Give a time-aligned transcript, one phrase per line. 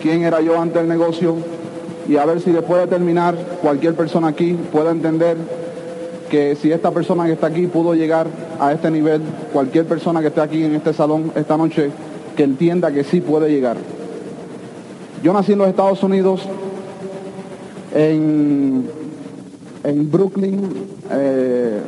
[0.00, 1.36] quién era yo ante el negocio
[2.08, 5.36] y a ver si después de terminar cualquier persona aquí pueda entender
[6.30, 8.26] que si esta persona que está aquí pudo llegar
[8.58, 9.20] a este nivel,
[9.52, 11.90] cualquier persona que esté aquí en este salón esta noche,
[12.36, 13.76] que entienda que sí puede llegar.
[15.22, 16.42] Yo nací en los Estados Unidos,
[17.94, 18.88] en,
[19.84, 20.60] en Brooklyn,
[21.10, 21.80] eh,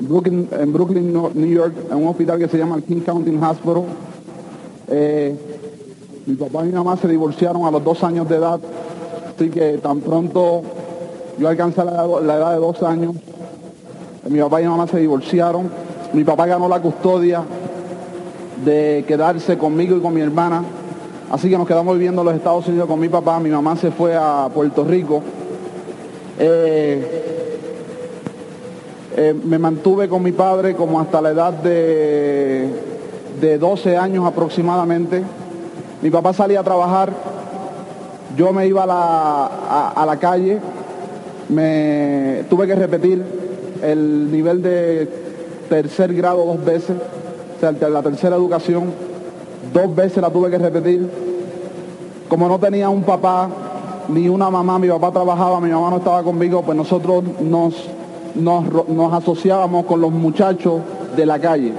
[0.00, 3.84] Brooklyn, en Brooklyn, New York, en un hospital que se llama el King County Hospital.
[4.88, 5.36] Eh,
[6.28, 8.60] mi papá y mi mamá se divorciaron a los dos años de edad,
[9.34, 10.60] así que tan pronto
[11.38, 12.04] yo alcancé la,
[12.36, 13.14] edad de dos años,
[14.28, 15.70] mi papá y mi mamá se divorciaron,
[16.12, 17.42] mi papá ganó la custodia
[18.62, 20.62] de quedarse conmigo y con mi hermana,
[21.30, 23.90] así que nos quedamos viviendo en los Estados Unidos con mi papá, mi mamá se
[23.90, 25.22] fue a Puerto Rico.
[26.38, 27.24] Eh,
[29.16, 32.68] eh, me mantuve con mi padre como hasta la edad de,
[33.40, 35.22] de 12 años aproximadamente.
[36.00, 37.12] Mi papá salía a trabajar,
[38.36, 40.60] yo me iba a la, calle,
[41.48, 43.24] me tuve que repetir
[43.82, 45.08] el nivel de
[45.68, 46.96] tercer grado dos veces,
[47.56, 48.92] o sea, la tercera educación,
[49.72, 51.10] dos veces la tuve que repetir.
[52.28, 53.48] Como no tenía un papá
[54.08, 57.74] ni una mamá, mi papá trabajaba, mi mamá no estaba conmigo, pues nosotros nos,
[58.36, 60.80] nos, nos asociábamos con los muchachos
[61.16, 61.72] de la calle.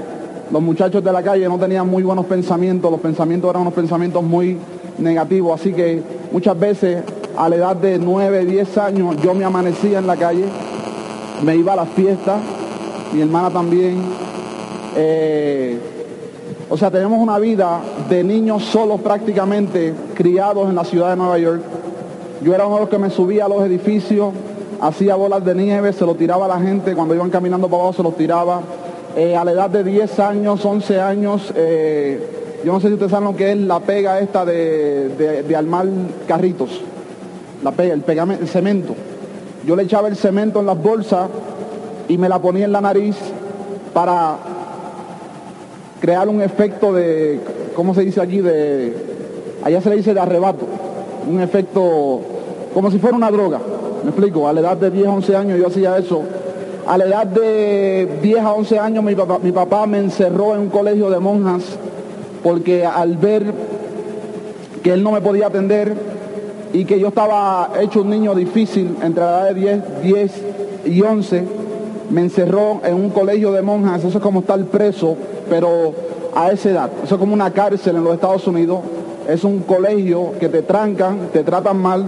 [0.52, 4.24] Los muchachos de la calle no tenían muy buenos pensamientos, los pensamientos eran unos pensamientos
[4.24, 4.58] muy
[4.98, 7.04] negativos, así que muchas veces
[7.38, 10.46] a la edad de 9, 10 años yo me amanecía en la calle,
[11.44, 12.42] me iba a las fiestas,
[13.14, 14.02] mi hermana también.
[14.96, 15.80] Eh,
[16.68, 21.38] o sea, tenemos una vida de niños solos prácticamente, criados en la ciudad de Nueva
[21.38, 21.62] York.
[22.42, 24.34] Yo era uno de los que me subía a los edificios,
[24.82, 27.98] hacía bolas de nieve, se lo tiraba a la gente, cuando iban caminando para abajo
[27.98, 28.62] se los tiraba.
[29.16, 32.20] Eh, a la edad de 10 años, 11 años, eh,
[32.64, 35.10] yo no sé si ustedes saben lo que es la pega esta de,
[35.48, 35.88] de, armar
[36.28, 36.82] carritos,
[37.64, 38.96] la pega, el, pegamento, cemento.
[39.66, 41.28] Yo le echaba el cemento en las bolsas
[42.08, 43.16] y me la ponía en la nariz
[43.94, 44.38] para
[46.00, 47.40] crear un efecto de,
[47.76, 48.42] ¿cómo se dice allí?
[48.42, 48.94] De,
[49.64, 50.68] allá se le dice de arrebato,
[51.28, 52.22] un efecto
[52.76, 53.60] como si fuera una droga.
[54.04, 56.24] Me explico, a la edad de 10, 11 años yo hacía eso
[56.90, 60.62] a la edad de 10 a 11 años mi papá, mi papá me encerró en
[60.62, 61.62] un colegio de monjas
[62.42, 63.54] porque al ver
[64.82, 65.94] que él no me podía atender
[66.74, 70.32] y que yo estaba hecho un niño difícil entre la edad de 10, 10
[70.86, 71.44] y 11,
[72.10, 75.16] me encerró en un colegio de monjas, eso es como estar preso,
[75.48, 75.94] pero
[76.34, 78.80] a esa edad, eso es como una cárcel en los Estados Unidos,
[79.28, 82.04] es un colegio que te trancan, te tratan mal.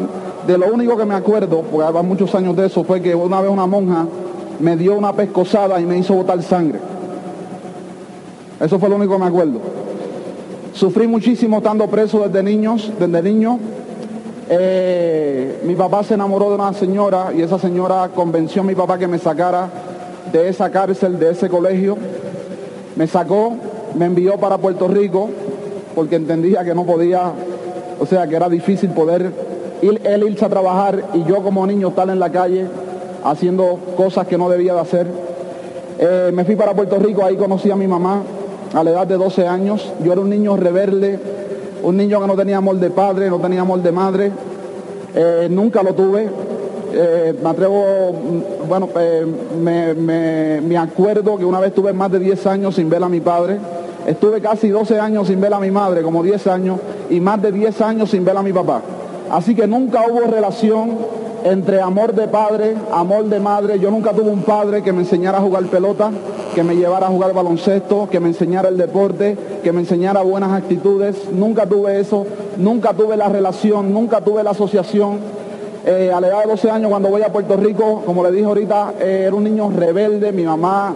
[0.48, 3.42] De lo único que me acuerdo, porque hace muchos años de eso, fue que una
[3.42, 4.08] vez una monja
[4.62, 6.80] me dio una pescosada y me hizo botar sangre.
[8.60, 9.60] Eso fue lo único que me acuerdo.
[10.74, 13.60] Sufrí muchísimo estando preso desde niños, desde niño.
[14.50, 18.98] Eh, mi papá se enamoró de una señora y esa señora convenció a mi papá
[18.98, 19.70] que me sacara
[20.32, 21.98] de esa cárcel, de ese colegio.
[22.96, 23.54] Me sacó,
[23.96, 25.30] me envió para Puerto Rico
[25.96, 27.32] porque entendía que no podía,
[28.00, 29.32] o sea, que era difícil poder
[29.82, 32.68] ir, él irse a trabajar y yo como niño estar en la calle
[33.24, 35.08] haciendo cosas que no debía de hacer.
[36.00, 38.24] Eh, me fui para Puerto Rico, ahí conocí a mi mamá
[38.74, 39.94] a la edad de 12 años.
[40.04, 41.20] Yo era un niño rebelde,
[41.84, 44.32] un niño que no tenía amor de padre, no tenía amor de madre.
[45.14, 46.30] Eh, nunca lo tuve.
[46.94, 48.90] Eh, me atrevo, mm, bueno,
[49.62, 49.94] me,
[50.62, 53.60] me, acuerdo que una vez tuve más de 10 años sin ver a mi padre.
[54.06, 57.52] Estuve casi 12 años sin ver a mi madre, como 10 años, y más de
[57.52, 58.82] 10 años sin ver a mi papá.
[59.30, 60.98] Así que nunca hubo relación
[61.44, 63.80] entre amor de padre, amor de madre.
[63.80, 66.12] Yo nunca tuve un padre que me enseñara a jugar pelota,
[66.54, 70.52] que me llevara a jugar baloncesto, que me enseñara el deporte, que me enseñara buenas
[70.52, 71.32] actitudes.
[71.32, 72.26] Nunca tuve eso,
[72.58, 75.20] nunca tuve la relación, nunca tuve la asociación.
[75.86, 78.46] Eh, a la edad de 12 años, cuando voy a Puerto Rico, como le dije
[78.46, 80.94] ahorita, eh, era un niño rebelde, mi mamá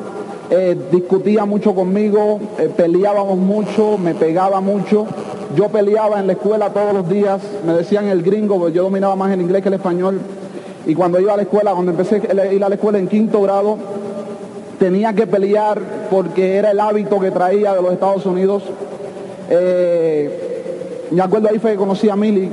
[0.52, 2.40] eh, discutía mucho conmigo,
[2.78, 5.08] peleábamos mucho, me pegaba mucho.
[5.56, 9.16] Yo peleaba en la escuela todos los días, me decían el gringo, porque yo dominaba
[9.16, 10.20] más el inglés que el español.
[10.86, 13.42] Y cuando iba a la escuela, cuando empecé a ir a la escuela en quinto
[13.42, 13.78] grado,
[14.78, 18.64] tenía que pelear porque era el hábito que traía de los Estados Unidos.
[19.50, 22.52] Eh, me acuerdo ahí fue que conocí a Milly,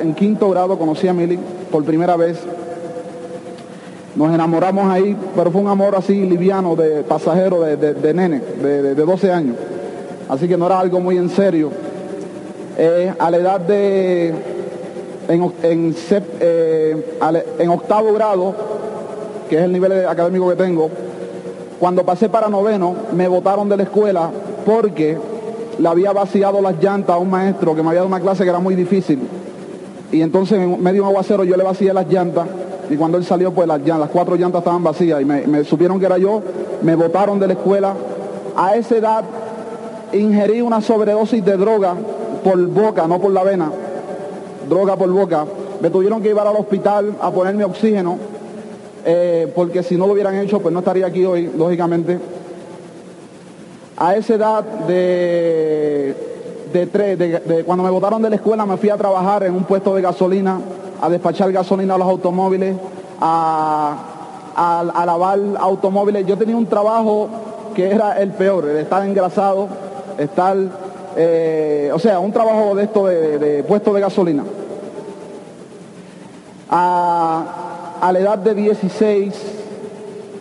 [0.00, 1.38] en, quinto grado conocí a Milly
[1.70, 2.38] por primera vez.
[4.14, 9.32] Nos enamoramos ahí, pero fue un amor así liviano, de pasajero, de, nene, de, 12
[9.32, 9.56] años.
[10.28, 11.70] Así que no era algo muy en serio.
[12.78, 14.34] Eh, a la edad de
[15.28, 17.16] eh,
[17.58, 18.54] en, octavo grado,
[19.48, 20.90] que es el nivel académico que tengo,
[21.78, 24.30] cuando pasé para noveno, me votaron de la escuela
[24.64, 25.18] porque
[25.78, 28.50] le había vaciado las llantas a un maestro que me había dado una clase que
[28.50, 29.20] era muy difícil.
[30.10, 32.46] Y entonces en medio de un aguacero yo le vacié las llantas
[32.90, 35.98] y cuando él salió pues las, las cuatro llantas estaban vacías y me, me supieron
[35.98, 36.42] que era yo,
[36.82, 37.94] me botaron de la escuela.
[38.54, 39.24] A esa edad
[40.12, 41.94] ingerí una sobredosis de droga
[42.44, 43.70] por boca, no por la vena,
[44.72, 45.44] droga por boca.
[45.80, 48.18] Me tuvieron que llevar al hospital a ponerme oxígeno,
[49.04, 52.18] eh, porque si no lo hubieran hecho, pues no estaría aquí hoy, lógicamente.
[53.96, 56.16] A esa edad de,
[56.72, 59.64] de, tres, de, cuando me botaron de la escuela, me fui a trabajar en un
[59.64, 60.58] puesto de gasolina,
[61.00, 62.76] a despachar gasolina a los automóviles,
[63.20, 63.96] a,
[65.04, 66.26] lavar automóviles.
[66.26, 67.28] Yo tenía un trabajo
[67.74, 69.68] que era el peor, el estar engrasado,
[70.18, 70.56] estar,
[71.16, 74.44] eh, o sea, un trabajo de esto de, puesto de gasolina.
[76.74, 79.34] A, a la edad de 16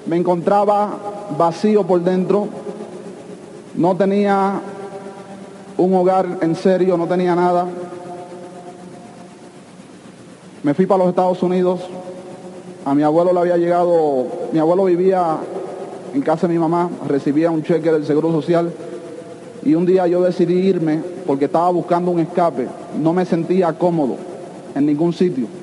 [0.06, 0.89] me encontraba
[1.38, 2.48] vacío por dentro,
[3.75, 4.62] no tenía
[5.78, 7.68] un hogar en serio, no tenía nada.
[10.63, 11.81] Me fui para los Estados Unidos.
[12.86, 15.38] A mi abuelo le había llegado, mi abuelo vivía
[16.13, 18.74] en casa de mi mamá, recibía un cheque del Seguro Social
[19.63, 22.68] y un día yo decidí irme porque estaba buscando un escape.
[23.00, 24.16] No me sentía cómodo
[24.74, 25.61] en ningún sitio.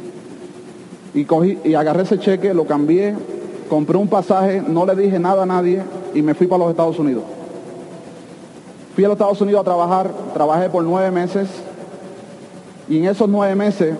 [1.15, 3.15] Y, cogí, y agarré ese cheque, lo cambié,
[3.69, 5.83] compré un pasaje, no le dije nada a nadie
[6.15, 7.25] y me fui para los Estados Unidos.
[8.95, 11.49] Fui a los Estados Unidos a trabajar, trabajé por nueve meses
[12.89, 13.95] y en esos nueve meses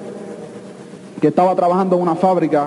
[1.21, 2.67] que estaba trabajando en una fábrica,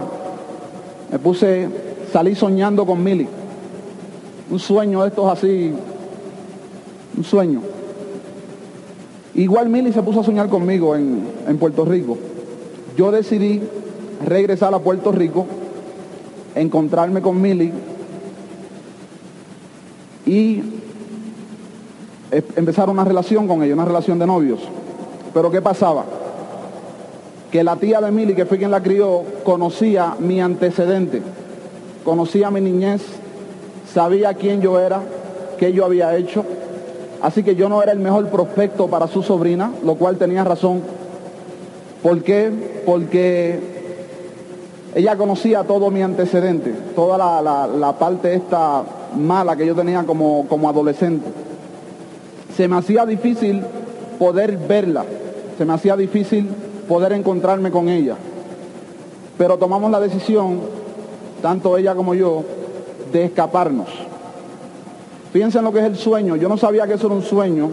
[1.11, 1.69] me puse,
[2.11, 3.27] salí soñando con Milly.
[4.49, 5.73] Un sueño de estos así
[7.17, 7.61] un sueño.
[9.35, 12.17] Igual Mili se puso a soñar conmigo en, en Puerto Rico.
[12.97, 13.61] Yo decidí
[14.25, 15.45] regresar a Puerto Rico,
[16.55, 17.71] encontrarme con Mili
[20.25, 20.63] y
[22.31, 24.59] e, empezar una relación con ella, una relación de novios.
[25.33, 26.05] Pero ¿qué pasaba?
[27.51, 31.21] Que la tía de Mili, que fue quien la crió, conocía mi antecedente,
[32.03, 33.01] conocía mi niñez,
[33.93, 35.01] sabía quién yo era,
[35.57, 36.45] qué yo había hecho,
[37.21, 40.81] Así que yo no era el mejor prospecto para su sobrina, lo cual tenía razón.
[42.01, 42.51] ¿Por qué?
[42.85, 43.80] Porque
[44.93, 48.83] ella conocía todo mi antecedente, toda la, parte esta
[49.17, 51.27] mala que yo tenía como, como adolescente.
[52.55, 53.63] Se me hacía difícil
[54.19, 55.05] poder verla,
[55.57, 56.49] se me hacía difícil
[56.89, 58.15] poder encontrarme con ella.
[59.37, 60.59] Pero tomamos la decisión,
[61.41, 62.43] tanto ella como yo,
[63.13, 63.87] de escaparnos.
[65.31, 66.35] Fíjense en lo que es el sueño.
[66.35, 67.69] Yo no sabía que eso era un sueño,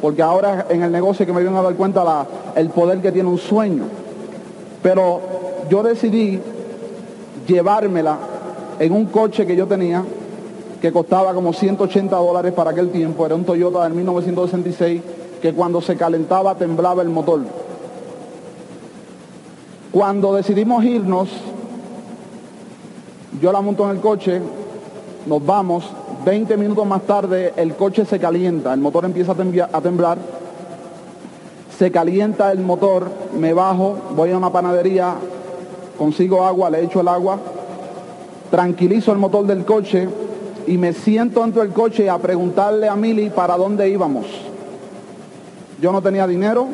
[0.00, 2.24] porque ahora en el negocio que me vienen a dar cuenta la,
[2.54, 3.82] el poder que tiene un sueño.
[4.80, 5.20] Pero
[5.68, 6.40] yo decidí
[7.46, 8.18] llevármela
[8.78, 10.04] en un coche que yo tenía,
[10.80, 13.24] que costaba como 180 dólares para aquel tiempo.
[13.24, 15.02] Era un Toyota del 1966,
[15.40, 17.40] que cuando se calentaba temblaba el motor.
[19.92, 21.28] Cuando decidimos irnos,
[23.40, 24.40] yo la monto en el coche,
[25.26, 25.84] nos vamos
[26.24, 30.18] 20 minutos más tarde el coche se calienta, el motor empieza a temblar,
[31.76, 35.14] se calienta el motor, me bajo, voy a una panadería,
[35.98, 37.38] consigo agua, le echo el agua,
[38.50, 40.08] tranquilizo el motor del coche
[40.66, 44.26] y me siento dentro del coche a preguntarle a Mili para dónde íbamos.
[45.80, 46.68] Yo no tenía dinero,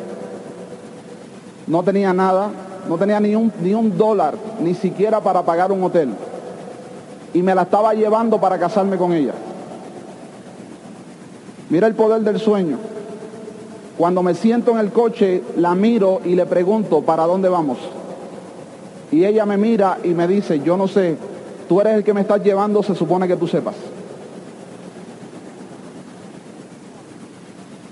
[1.67, 2.51] no tenía nada,
[2.89, 6.11] no tenía ni un, ni un dólar, ni siquiera para pagar un hotel
[7.35, 9.35] y me la estaba llevando para casarme con ella.
[11.71, 12.79] Mira el poder del sueño.
[13.99, 17.79] Cuando me siento en el coche, la miro y le pregunto, ¿para dónde vamos?
[19.11, 21.17] Y ella me mira y me dice, yo no sé,
[21.69, 23.75] tú eres el que me estás llevando, se supone que tú sepas.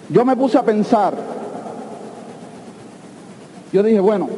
[0.09, 1.15] Yo me puse a pensar,
[3.73, 4.29] yo dije, bueno,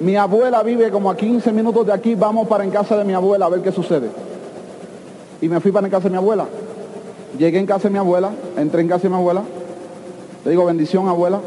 [0.00, 3.14] mi abuela vive como a 15 minutos de aquí, vamos para en casa de mi
[3.14, 4.10] abuela a ver qué sucede
[5.40, 6.46] y me fui para en casa de mi abuela.
[7.38, 9.42] Llegué en casa de mi abuela, entré en casa de mi abuela,
[10.44, 11.40] le digo, bendición abuela.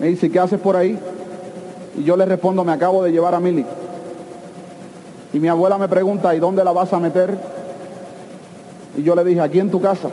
[0.00, 0.98] Me dice, ¿qué haces por ahí?
[1.98, 3.64] Y yo le respondo, me acabo de llevar a Mili.
[5.32, 7.36] Y mi abuela me pregunta, ¿y dónde la vas a meter?
[8.96, 10.08] Y yo le dije, aquí en tu casa.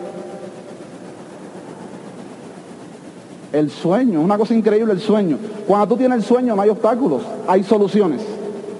[3.54, 5.38] El sueño, una cosa increíble el sueño.
[5.68, 8.22] Cuando tú tienes el sueño no hay obstáculos, hay soluciones.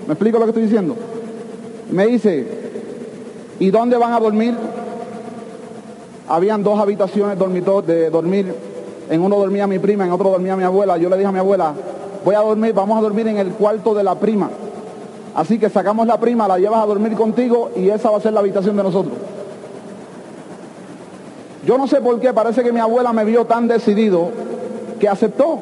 [0.06, 0.96] ¿Me explico lo que estoy diciendo?
[1.92, 2.66] Me dice,
[3.60, 4.54] ¿Y dónde van a dormir?
[6.28, 8.54] Habían dos habitaciones de dormir.
[9.10, 10.98] En uno dormía mi prima, en otro dormía mi abuela.
[10.98, 11.74] Yo le dije a mi abuela,
[12.26, 14.50] voy a dormir, vamos a dormir en el cuarto de la prima.
[15.36, 18.34] Así que sacamos la prima, la llevas a dormir contigo y esa va a ser
[18.34, 19.14] la habitación de nosotros.
[21.66, 24.30] Yo no sé por qué, parece que mi abuela me vio tan decidido
[25.00, 25.60] que aceptó.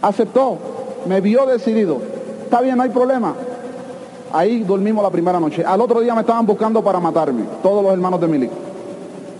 [0.00, 0.58] Aceptó,
[1.06, 1.98] me vio decidido.
[2.44, 3.34] Está bien, no hay problema.
[4.32, 5.64] Ahí dormimos la primera noche.
[5.64, 8.50] Al otro día me estaban buscando para matarme, todos los hermanos de Mili.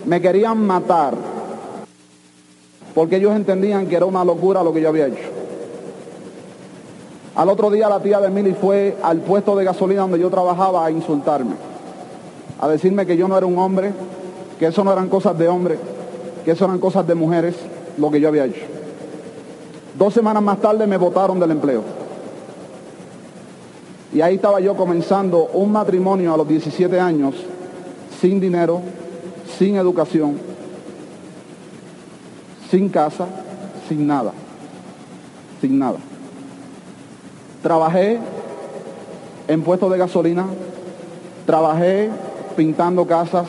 [0.05, 1.15] Me querían matar,
[2.95, 5.29] porque ellos entendían que era una locura lo que yo había hecho.
[7.35, 10.87] Al otro día la tía de Mili fue al puesto de gasolina donde yo trabajaba
[10.87, 11.55] a insultarme,
[12.61, 13.93] a decirme que yo no era un hombre,
[14.59, 15.77] que eso no eran cosas de hombre,
[16.45, 17.57] que eso eran cosas de mujeres,
[17.99, 18.63] lo que yo había hecho.
[19.99, 21.83] Dos semanas más tarde me votaron del empleo.
[24.13, 27.35] Y ahí estaba yo comenzando un matrimonio a los 17 años,
[28.21, 28.81] sin dinero,
[29.59, 30.39] sin educación,
[32.71, 33.27] sin casa,
[33.89, 34.33] sin nada,
[35.61, 35.99] sin nada.
[37.63, 38.19] Trabajé
[39.49, 40.47] en puestos de gasolina,
[41.47, 42.11] trabajé
[42.57, 43.47] pintando casas,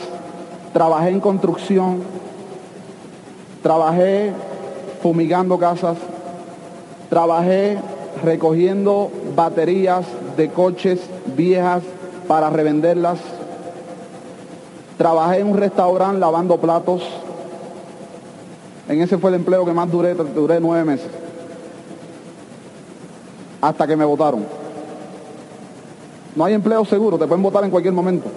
[0.72, 2.02] trabajé en construcción,
[3.62, 4.32] trabajé
[5.02, 5.96] fumigando casas,
[7.08, 7.78] trabajé
[8.22, 10.06] recogiendo baterías
[10.36, 11.00] de coches
[11.36, 11.82] viejas
[12.26, 13.18] para revenderlas,
[14.98, 17.02] trabajé en un restaurante lavando platos,
[18.88, 21.10] en ese fue el empleo que más duré, duré nueve meses
[23.60, 24.44] hasta que me votaron.
[26.34, 28.28] No hay empleo seguro, te pueden votar en cualquier momento.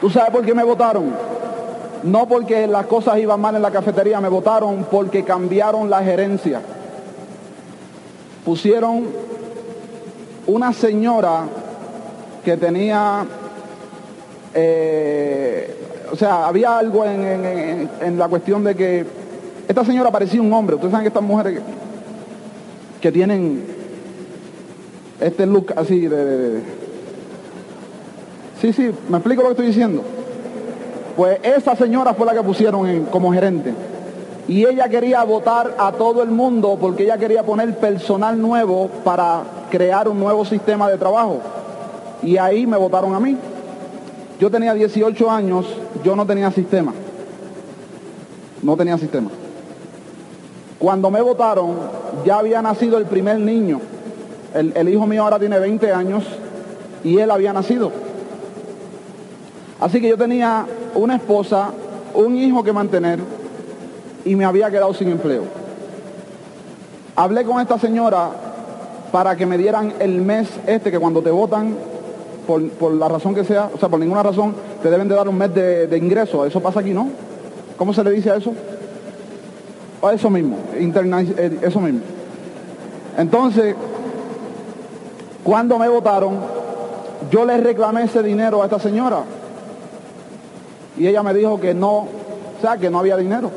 [0.00, 1.14] ¿Tú sabes por qué me votaron?
[2.02, 6.60] No porque las cosas iban mal en la cafetería, me votaron porque cambiaron la gerencia.
[8.44, 9.04] Pusieron
[10.46, 11.44] una señora
[12.44, 13.24] que tenía,
[14.52, 15.74] eh,
[16.12, 19.06] o sea, había algo en, la cuestión de que
[19.66, 20.74] esta señora parecía un hombre.
[20.76, 21.60] Ustedes saben que estas mujeres
[23.00, 23.64] que, tienen
[25.20, 26.60] este look así de,
[28.60, 30.02] Sí, sí, me explico lo que estoy diciendo.
[31.16, 33.74] Pues esa señora fue la que pusieron como gerente.
[34.46, 39.42] Y ella quería votar a todo el mundo porque ella quería poner personal nuevo para
[39.70, 41.40] crear un nuevo sistema de trabajo
[42.22, 43.36] y ahí me votaron a mí.
[44.40, 45.66] Yo tenía 18 años,
[46.02, 46.92] yo no tenía sistema.
[48.62, 49.30] No tenía sistema.
[50.78, 51.76] Cuando me votaron,
[52.24, 53.80] ya había nacido el primer niño.
[54.54, 56.24] El, el, hijo mío ahora tiene 20 años
[57.02, 57.90] y él había nacido.
[59.80, 61.70] Así que yo tenía una esposa,
[62.14, 63.18] un hijo que mantener
[64.24, 65.44] y me había quedado sin empleo.
[67.16, 68.30] Hablé con esta señora
[69.12, 71.76] para que me dieran el mes este que cuando te votan
[72.46, 75.38] por, la razón que sea, o sea, por ninguna razón, te deben de dar un
[75.38, 76.44] mes de, ingreso.
[76.44, 77.08] Eso pasa aquí, ¿no?
[77.76, 78.52] ¿Cómo se le dice a eso?
[80.02, 82.00] A eso mismo, eh, eso mismo.
[83.16, 83.74] Entonces,
[85.42, 86.38] cuando me votaron,
[87.30, 89.22] yo le reclamé ese dinero a esta señora.
[90.98, 92.08] Y ella me dijo que no, o
[92.60, 93.50] sea, que no había dinero.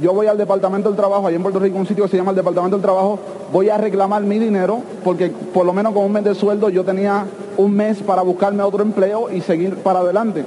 [0.00, 2.30] Yo voy al Departamento del Trabajo, allá en Puerto Rico, un sitio que se llama
[2.30, 3.18] el Departamento del Trabajo,
[3.52, 6.84] voy a reclamar mi dinero, porque por lo menos con un mes de sueldo yo
[6.84, 7.26] tenía
[7.56, 10.44] un mes para buscarme otro empleo y seguir para adelante.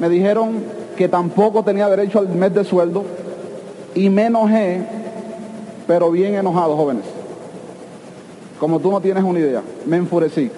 [0.00, 0.62] Me dijeron
[0.96, 3.04] que tampoco tenía derecho al mes de sueldo
[3.94, 4.80] y me enojé,
[5.86, 7.04] pero bien enojado, jóvenes.
[8.58, 10.50] Como tú no tienes una idea, me enfurecí.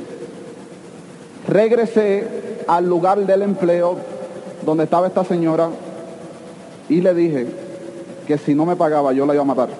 [1.48, 3.96] Regresé al lugar del empleo
[4.64, 5.70] donde estaba esta señora
[6.88, 7.69] y le dije
[8.30, 9.70] que si no me pagaba yo la iba a matar.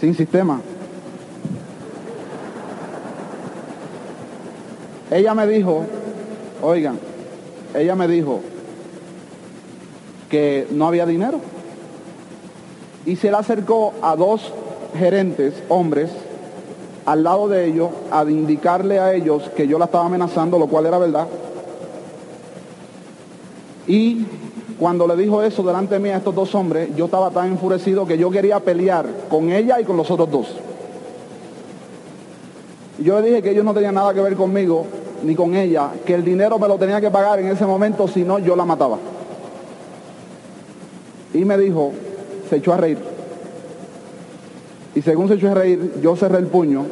[0.00, 0.60] Sin sistema.
[5.12, 5.84] Ella me dijo,
[6.60, 6.98] oigan,
[7.72, 8.40] ella me dijo
[10.28, 11.38] que no había dinero.
[13.06, 14.52] Y se le acercó a dos
[14.98, 16.10] gerentes, hombres,
[17.06, 20.86] al lado de ellos, a indicarle a ellos que yo la estaba amenazando, lo cual
[20.86, 21.28] era verdad.
[23.86, 24.26] Y
[24.78, 28.06] cuando le dijo eso delante de mí a estos dos hombres, yo estaba tan enfurecido
[28.06, 30.46] que yo quería pelear con ella y con los otros dos.
[32.98, 34.86] Yo le dije que ellos no tenían nada que ver conmigo,
[35.24, 38.22] ni con ella, que el dinero me lo tenía que pagar en ese momento, si
[38.22, 38.98] no yo la mataba.
[41.34, 41.92] Y me dijo,
[42.48, 42.98] se echó a reír.
[44.94, 46.84] Y según se echó a reír, yo cerré el puño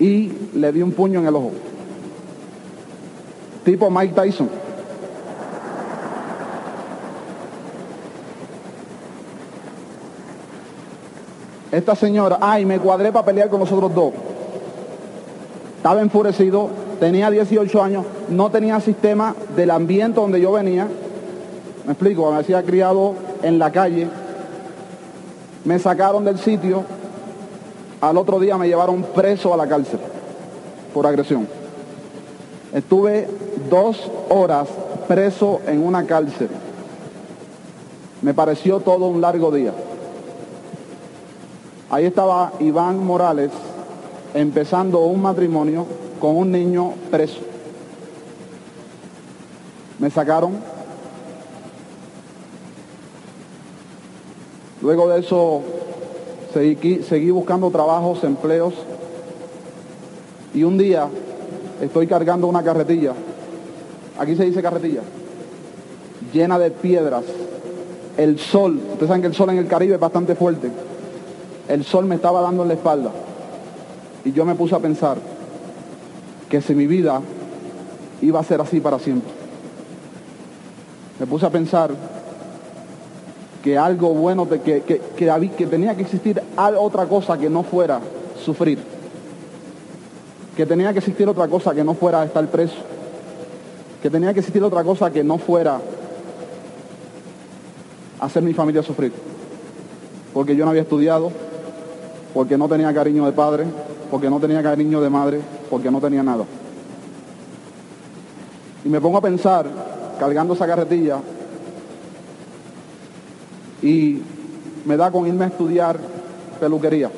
[0.00, 1.52] y le di un puño en el ojo.
[3.64, 4.63] Tipo Mike Tyson.
[11.74, 14.12] Esta señora, ay, me cuadré para pelear con los otros dos.
[15.78, 16.68] Estaba enfurecido,
[17.00, 20.86] tenía 18 años, no tenía sistema del ambiente donde yo venía.
[21.84, 24.06] Me explico, me había criado en la calle,
[25.64, 26.84] Me sacaron del sitio,
[28.00, 29.98] al otro día me llevaron preso a la cárcel
[30.92, 31.48] por agresión.
[32.72, 33.26] Estuve
[33.68, 34.68] dos horas
[35.08, 36.50] preso en una cárcel.
[38.22, 39.72] Me pareció todo un largo día.
[41.94, 43.52] Ahí estaba Iván Morales
[44.34, 45.86] empezando un matrimonio
[46.18, 47.38] con un niño preso.
[50.00, 50.54] Me sacaron.
[54.82, 55.62] Luego de eso
[56.52, 58.74] seguí, buscando trabajos, empleos.
[60.52, 61.06] Y un día
[61.80, 63.12] estoy cargando una carretilla.
[64.18, 65.02] Aquí se dice carretilla.
[66.32, 67.22] Llena de piedras.
[68.16, 70.72] El sol, ustedes saben que el sol en el Caribe es bastante fuerte.
[71.68, 73.10] El sol me estaba dando en la espalda.
[74.24, 75.18] Y yo me puse a pensar
[76.48, 77.20] que si mi vida
[78.22, 79.30] iba a ser así para siempre.
[81.18, 81.90] Me puse a pensar
[83.62, 88.00] que algo bueno, que, que, que, tenía que existir otra cosa que no fuera
[88.44, 88.78] sufrir.
[90.56, 92.76] Que tenía que existir otra cosa que no fuera estar preso.
[94.02, 95.80] Que tenía que existir otra cosa que no fuera
[98.20, 99.12] hacer mi familia sufrir.
[100.34, 101.30] Porque yo no había estudiado,
[102.34, 103.64] porque no tenía cariño de padre,
[104.10, 106.44] porque no tenía cariño de madre, porque no tenía nada.
[108.84, 109.66] Y me pongo a pensar,
[110.18, 111.18] cargando esa carretilla,
[113.80, 114.20] y
[114.84, 115.98] me da con irme a estudiar
[116.58, 117.10] peluquería.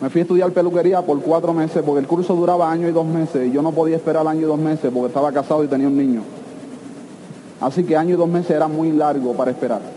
[0.00, 3.06] Me fui a estudiar peluquería por cuatro meses porque el curso duraba año y dos
[3.06, 5.88] meses y yo no podía esperar año y dos meses porque estaba casado y tenía
[5.88, 6.22] un niño.
[7.60, 9.95] Así que año y dos meses era muy largo para esperar.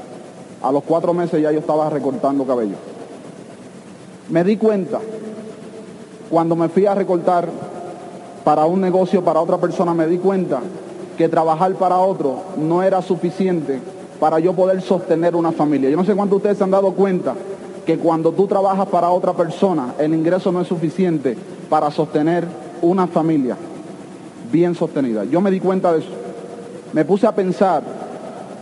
[0.62, 2.76] A los cuatro meses ya yo estaba recortando cabello.
[4.30, 5.00] Me di cuenta
[6.30, 7.50] cuando me fui a recortar
[8.44, 10.60] para un negocio, para otra persona, me di cuenta
[11.18, 13.80] que trabajar para otro no era suficiente
[14.20, 15.90] para yo poder sostener una familia.
[15.90, 17.36] Yo no sé cuántos ustedes se han dado cuenta
[17.86, 21.36] que cuando tú trabajas para otra persona, el ingreso no es suficiente
[21.70, 22.46] para sostener
[22.82, 23.58] una familia
[24.52, 25.24] bien sostenida.
[25.26, 26.10] Yo me di cuenta de eso.
[26.94, 27.82] Me puse a pensar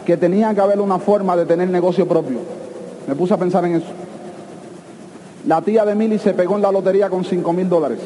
[0.08, 2.38] que tenía que haber una forma de tener negocio propio.
[3.10, 3.88] Me puse a pensar en eso.
[5.46, 8.00] La tía de Mili se pegó en la lotería con 5 mil dólares.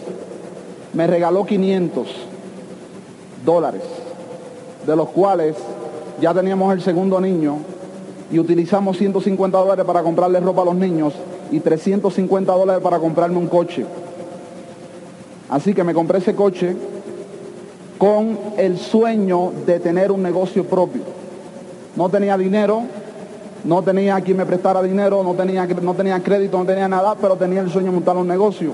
[0.93, 2.07] Me regaló 500
[3.45, 3.83] dólares,
[4.87, 5.55] de los cuales
[6.19, 7.57] ya teníamos el segundo niño
[8.31, 11.13] y utilizamos 150 dólares para comprarle ropa a los niños
[11.51, 13.85] y 350 dólares para comprarme un coche.
[15.49, 16.75] Así que me compré ese coche
[17.99, 21.21] con el sueño de tener un negocio propio.
[21.95, 22.83] No tenía dinero,
[23.63, 27.35] no tenía quien me prestara dinero, no tenía, no tenía crédito, no tenía nada, pero
[27.35, 28.71] tenía el sueño de montar un negocio.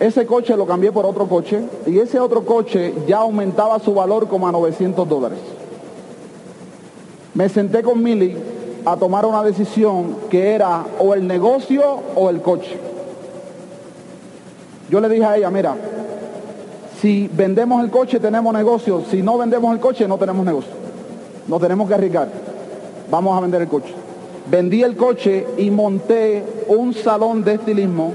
[0.00, 4.26] Ese coche lo cambié por otro coche y ese otro coche ya aumentaba su valor
[4.28, 5.38] como a 900 dólares.
[7.34, 8.36] Me senté con Milly
[8.84, 11.82] a tomar una decisión que era o el negocio
[12.16, 12.78] o el coche.
[14.90, 15.76] Yo le dije a ella, mira,
[17.00, 20.83] si vendemos el coche tenemos negocio, si no vendemos el coche no tenemos negocio.
[21.46, 22.28] No tenemos que arriesgar
[23.10, 23.94] vamos a vender el coche.
[24.50, 28.12] Vendí el coche y monté un salón de estilismo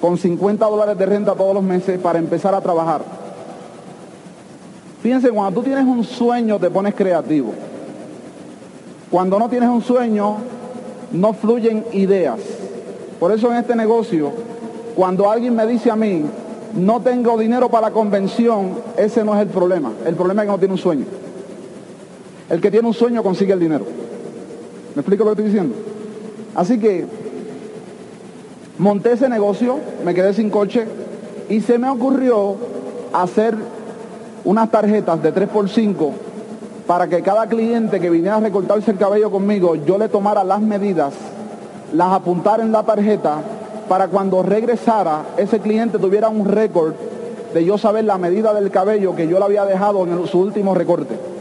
[0.00, 3.02] con 50 dólares de renta todos los meses para empezar a trabajar.
[5.02, 7.52] Fíjense, cuando tú tienes un sueño te pones creativo.
[9.10, 10.36] Cuando no tienes un sueño,
[11.12, 12.40] no fluyen ideas.
[13.20, 14.32] Por eso en este negocio,
[14.96, 16.24] cuando alguien me dice a mí,
[16.74, 19.92] no tengo dinero para la convención, ese no es el problema.
[20.06, 21.04] El problema es que no tiene un sueño.
[22.52, 23.86] El que tiene un sueño consigue el dinero.
[24.94, 25.74] ¿Me explico lo que estoy diciendo?
[26.54, 27.06] Así que
[28.76, 30.86] monté ese negocio, me quedé sin coche
[31.48, 32.56] y se me ocurrió
[33.14, 33.54] hacer
[34.44, 36.10] unas tarjetas de 3x5
[36.86, 40.60] para que cada cliente que viniera a recortarse el cabello conmigo, yo le tomara las
[40.60, 41.14] medidas,
[41.94, 43.38] las apuntara en la tarjeta
[43.88, 46.92] para cuando regresara ese cliente tuviera un récord
[47.54, 50.74] de yo saber la medida del cabello que yo le había dejado en su último
[50.74, 51.31] recorte.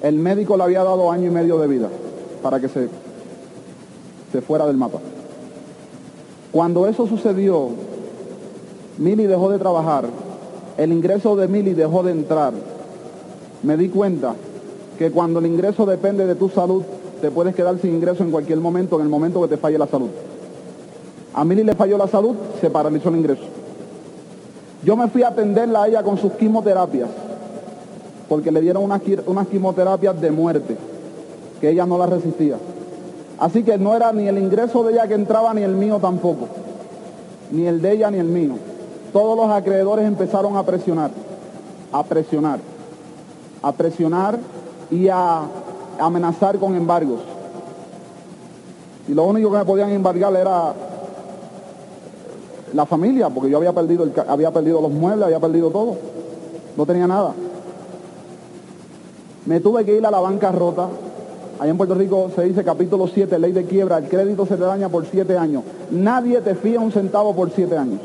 [0.02, 1.90] El médico le había dado año y medio de vida
[2.42, 2.90] para que se,
[4.32, 5.00] se fuera del mapa.
[6.52, 7.70] Cuando eso sucedió,
[8.98, 10.06] Mili dejó de trabajar,
[10.78, 12.54] el ingreso de Mili dejó de entrar.
[13.64, 14.36] Me di cuenta
[14.98, 16.84] que cuando el ingreso depende de tu salud,
[17.22, 19.88] te puedes quedar sin ingreso en cualquier momento, en el momento que te falle la
[19.88, 20.10] salud.
[21.34, 23.44] A Mili le falló la salud, se paralizó el ingreso.
[24.84, 27.10] Yo me fui a atenderla a ella con sus quimioterapias,
[28.28, 30.78] porque le dieron unas, unas quimioterapias de muerte,
[31.62, 32.58] que ella no las resistía.
[33.40, 36.48] Así que no era ni el ingreso de ella que entraba, ni el mío tampoco,
[37.52, 38.54] ni el de ella ni el mío.
[39.12, 41.12] Todos los acreedores empezaron a presionar,
[41.92, 42.60] a presionar,
[43.62, 44.38] a presionar
[44.94, 45.42] y a
[46.00, 47.22] amenazar con embargos.
[49.08, 50.74] Y lo único que me podían embargar era
[52.74, 55.96] la familia, porque yo había perdido, el, había perdido los muebles, había perdido todo.
[56.78, 57.34] No tenía nada.
[59.46, 60.88] Me tuve que ir a la bancarrota.
[61.60, 64.64] Allá en Puerto Rico se dice capítulo 7, ley de quiebra, el crédito se te
[64.64, 65.64] daña por 7 años.
[65.92, 68.00] Nadie te fía un centavo por 7 años.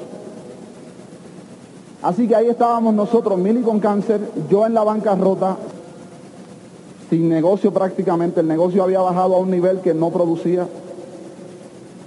[2.02, 5.56] Así que ahí estábamos nosotros, Mili con cáncer, yo en la bancarrota,
[7.10, 10.66] sin negocio prácticamente, el negocio había bajado a un nivel que no producía,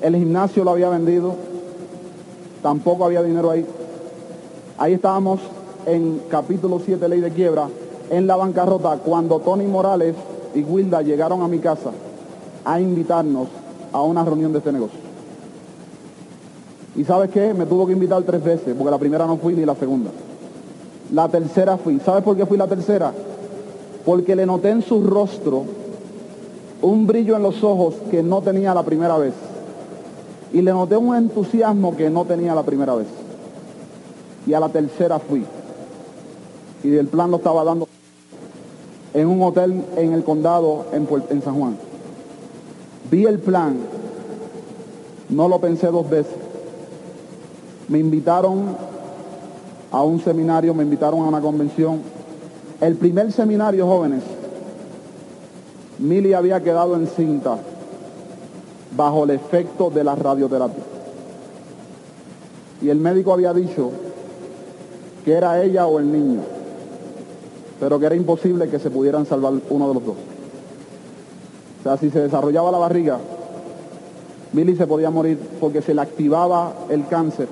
[0.02, 1.36] el gimnasio lo había vendido,
[2.62, 3.66] tampoco había dinero ahí.
[4.78, 5.40] Ahí estábamos
[5.86, 7.68] en capítulo 7, ley de quiebra,
[8.10, 10.16] en la bancarrota, cuando Tony Morales
[10.54, 11.92] y Wilda llegaron a mi casa
[12.66, 13.48] a invitarnos
[13.92, 15.00] a una reunión de este negocio.
[16.96, 19.66] Y sabes qué, me tuvo que invitar tres veces, porque la primera no fui ni
[19.66, 20.12] la segunda.
[21.14, 22.00] La tercera fui.
[22.00, 23.14] ¿Sabes por qué fui la tercera?
[24.06, 25.64] Porque le noté en su rostro
[26.82, 29.34] un brillo en los ojos que no tenía la primera vez
[30.54, 33.08] y le noté un entusiasmo que no tenía la primera vez.
[34.46, 35.46] Y a la tercera fui.
[36.84, 37.88] Y el plan lo estaba dando
[39.14, 41.78] en un hotel en el condado en, en San Juan.
[43.10, 43.78] Vi el plan,
[45.30, 46.34] no lo pensé dos veces.
[47.88, 48.76] Me invitaron
[49.92, 52.02] a un seminario, me invitaron a una convención.
[52.82, 54.24] El primer seminario, jóvenes,
[56.00, 57.60] Mili había quedado encinta
[58.98, 60.84] bajo el efecto de la radioterapia.
[62.82, 63.92] Y el médico había dicho
[65.24, 66.42] que era ella o el niño,
[67.80, 70.16] pero que era imposible que se pudieran salvar uno de los dos.
[71.80, 73.20] O sea, si se desarrollaba la barriga,
[74.54, 77.48] Milly se podía morir porque se le activaba el cáncer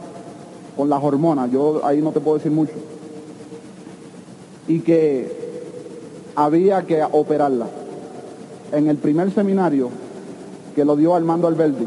[0.76, 1.52] con las hormonas.
[1.52, 2.74] Yo ahí no te puedo decir mucho.
[4.70, 5.50] Y que
[6.36, 7.68] había que operarla.
[8.72, 9.90] En el primer seminario
[10.76, 11.86] que lo dio Armando Alberti,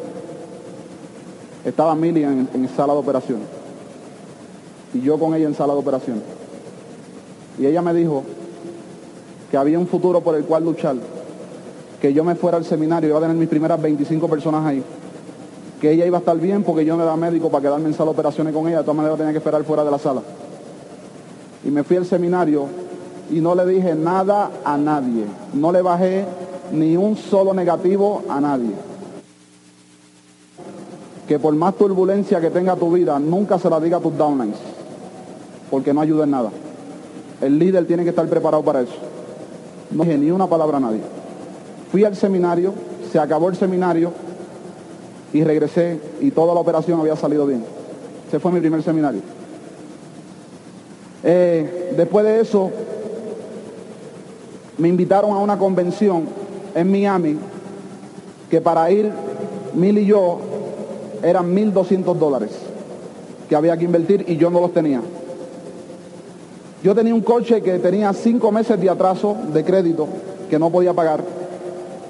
[1.65, 3.47] estaba Mili en, en, sala de operaciones.
[4.93, 6.23] Y yo con ella en sala de operaciones.
[7.59, 8.25] Y ella me dijo
[9.51, 10.97] que había un futuro por el cual luchar,
[12.01, 14.83] que yo me fuera al seminario, iba a tener mis primeras 25 personas ahí,
[15.81, 18.11] que ella iba a estar bien porque yo me da médico para quedarme en sala
[18.11, 20.23] de operaciones con ella, de todas maneras tenía que esperar fuera de la sala.
[21.65, 22.67] Y me fui al seminario
[23.31, 26.25] y no le dije nada a nadie, no le bajé
[26.73, 28.73] ni un solo negativo a nadie.
[31.27, 34.59] Que por más turbulencia que tenga tu vida, nunca se la diga a tus downlines,
[35.71, 36.51] porque no ayuda en nada.
[37.41, 38.95] El líder tiene que estar preparado para eso.
[39.91, 41.01] No dije ni una palabra a nadie.
[41.91, 42.73] Fui al seminario,
[43.11, 44.13] se acabó el seminario
[45.33, 47.65] y regresé y toda la operación había salido bien.
[48.29, 49.21] Ese fue mi primer seminario.
[51.25, 52.71] Eh, después de eso,
[54.79, 56.25] me invitaron a una convención
[56.75, 57.39] en Miami
[58.51, 59.13] que para ir
[59.75, 60.39] Mil y yo
[61.23, 62.51] eran 1.200 dólares
[63.49, 65.01] que había que invertir y yo no los tenía.
[66.83, 70.07] Yo tenía un coche que tenía cinco meses de atraso de crédito
[70.51, 71.23] que no podía pagar.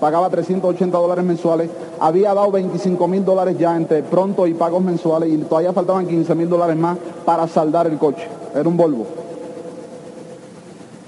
[0.00, 1.70] Pagaba 380 dólares mensuales.
[2.00, 6.34] había dado 25 mil dólares ya entre pronto y pagos mensuales y todavía faltaban 15
[6.34, 8.26] mil dólares más para saldar el coche.
[8.54, 9.06] Era un Volvo.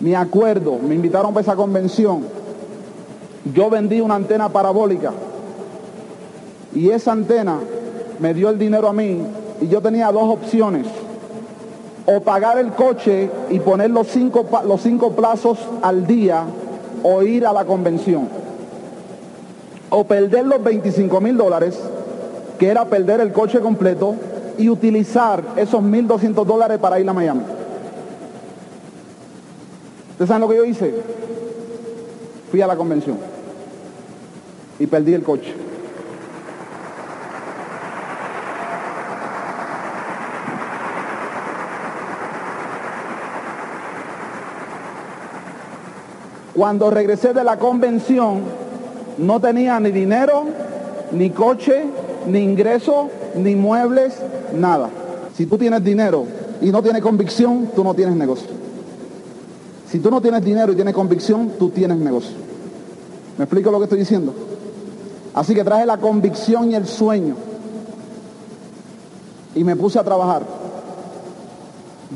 [0.00, 2.24] Me acuerdo, me invitaron para esa convención.
[3.54, 5.12] Yo vendí una antena parabólica
[6.74, 7.58] y esa antena
[8.18, 9.20] me dio el dinero a mí
[9.60, 10.86] y yo tenía dos opciones.
[12.06, 16.44] O pagar el coche y poner los cinco, los cinco plazos al día
[17.02, 18.28] o ir a la convención.
[19.90, 21.78] O perder los 25 mil dólares,
[22.58, 24.16] que era perder el coche completo,
[24.58, 27.42] y utilizar esos 1.200 dólares para ir a Miami.
[30.10, 30.94] ¿Ustedes saben lo que yo hice?
[32.50, 33.18] Fui a la convención
[34.78, 35.54] y perdí el coche.
[46.54, 48.42] Cuando regresé de la convención,
[49.18, 50.44] no tenía ni dinero,
[51.10, 51.84] ni coche,
[52.28, 54.14] ni ingreso, ni muebles,
[54.54, 54.90] nada.
[55.36, 56.24] Si tú tienes dinero
[56.60, 58.48] y no tienes convicción, tú no tienes negocio.
[59.88, 62.36] Si tú no tienes dinero y tienes convicción, tú tienes negocio.
[63.38, 64.32] ¿Me explico lo que estoy diciendo?
[65.34, 67.36] Así que traje la convicción y el sueño.
[69.54, 70.42] Y me puse a trabajar.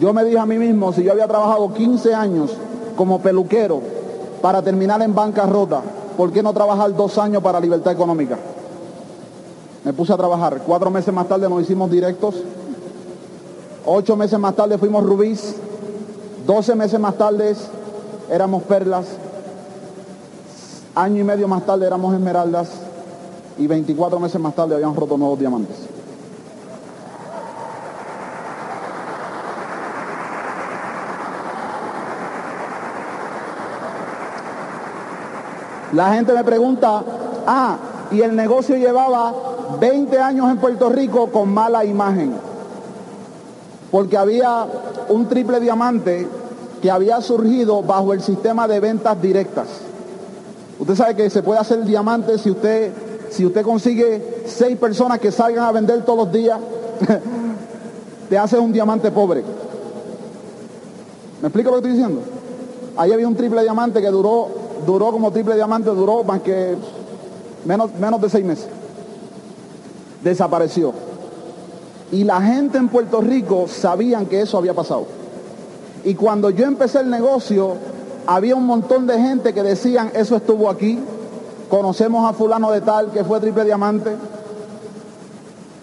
[0.01, 2.53] Yo me dije a mí mismo, si yo había trabajado 15 años
[2.97, 3.81] como peluquero
[4.41, 5.83] para terminar en bancarrota,
[6.17, 8.39] ¿por qué no trabajar dos años para libertad económica?
[9.89, 10.61] Me puse a trabajar.
[10.67, 12.35] Cuatro meses más tarde nos hicimos directos.
[13.87, 15.55] Ocho meses más tarde fuimos rubíes.
[16.47, 17.57] Doce meses más tarde
[18.29, 19.07] éramos perlas.
[20.95, 22.69] Año y medio más tarde éramos esmeraldas.
[23.57, 25.77] Y 24 meses más tarde habíamos roto nuevos diamantes.
[35.95, 37.03] La gente me pregunta,
[37.47, 37.79] ah,
[38.11, 39.33] y el negocio llevaba
[39.81, 42.33] 20 años en Puerto Rico con mala imagen,
[43.91, 44.67] porque había
[45.09, 46.27] un triple diamante
[46.83, 49.67] que había surgido bajo el sistema de ventas directas.
[50.79, 52.93] Usted sabe que se puede hacer diamante si usted,
[53.31, 56.59] si usted consigue seis personas que salgan a vender todos los días,
[58.29, 59.43] te hace un diamante pobre.
[61.43, 62.21] ¿Me explico lo que estoy diciendo?
[62.97, 66.77] Ahí había un triple diamante que duró duró como triple diamante, duró más que
[67.65, 68.69] menos, menos de seis meses.
[70.23, 70.93] Desapareció.
[72.11, 75.07] Y la gente en Puerto Rico sabían que eso había pasado.
[76.05, 77.77] Y cuando yo empecé el negocio,
[78.27, 80.99] había un montón de gente que decían, eso estuvo aquí,
[81.69, 84.17] conocemos a fulano de tal que fue triple diamante.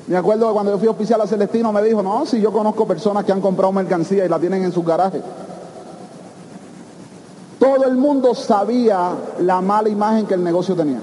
[0.08, 2.86] Me acuerdo que cuando yo fui oficial a Celestino me dijo, no, si yo conozco
[2.86, 5.22] personas que han comprado mercancía y la tienen en sus garajes.
[7.60, 11.00] Todo el mundo sabía la mala imagen que el negocio tenía.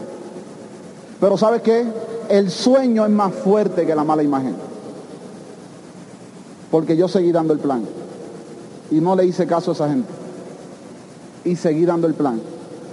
[1.20, 1.84] Pero ¿sabes qué?
[2.28, 4.54] El sueño es más fuerte que la mala imagen.
[6.70, 7.84] Porque yo seguí dando el plan.
[8.90, 10.08] Y no le hice caso a esa gente.
[11.44, 12.40] Y seguí dando el plan.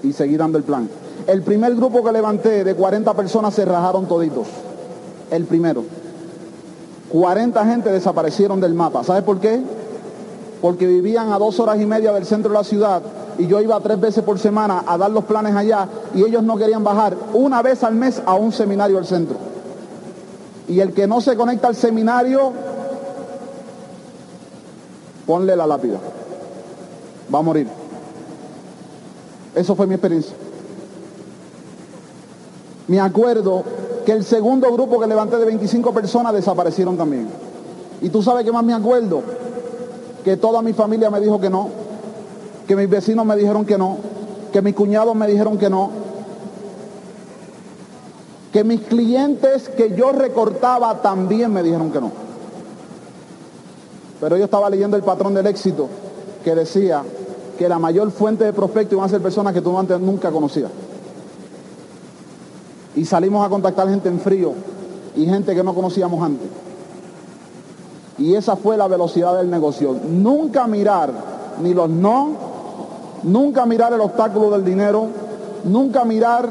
[0.04, 0.90] Y seguí dando el plan.
[1.28, 4.48] El primer grupo que levanté de 40 personas se rajaron toditos.
[5.32, 5.84] El primero.
[7.10, 9.04] 40 gente desaparecieron del mapa.
[9.04, 9.62] ¿Sabes por qué?
[10.62, 13.02] Porque vivían a dos horas y media del centro de la ciudad
[13.40, 16.58] y yo iba tres veces por semana a dar los planes allá y ellos no
[16.58, 19.38] querían bajar una vez al mes a un seminario al centro.
[20.68, 22.52] Y el que no se conecta al seminario,
[25.26, 26.00] ponle la lápida.
[27.34, 27.68] Va a morir.
[29.56, 30.36] Eso fue mi experiencia.
[32.90, 33.64] Me acuerdo
[34.06, 37.30] que el segundo grupo que levanté de 25 personas desaparecieron también.
[38.02, 39.22] Y tú sabes qué más me acuerdo,
[40.26, 41.79] que toda mi familia me dijo que no,
[42.70, 43.98] que mis vecinos me dijeron que no,
[44.54, 45.90] que mis cuñados me dijeron que no,
[48.54, 52.12] que mis clientes que yo recortaba también me dijeron que no.
[54.22, 55.90] Pero yo estaba leyendo el patrón del éxito
[56.44, 57.02] que decía
[57.58, 60.70] que la mayor fuente de prospectos iban a ser personas que tú antes nunca conocías.
[62.96, 64.54] Y salimos a contactar gente en frío
[65.16, 66.48] y gente que no conocíamos antes.
[68.20, 69.96] Y esa fue la velocidad del negocio.
[70.08, 71.12] Nunca mirar
[71.64, 72.49] ni los no
[73.24, 75.08] nunca mirar el obstáculo del dinero,
[75.64, 76.50] nunca mirar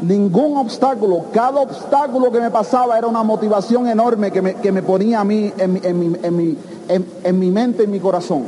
[0.00, 1.24] ningún obstáculo.
[1.32, 6.36] Cada obstáculo que me pasaba era una motivación enorme que me, ponía a mí en,
[6.36, 6.56] mi,
[6.88, 8.44] en mi mente, en mi corazón.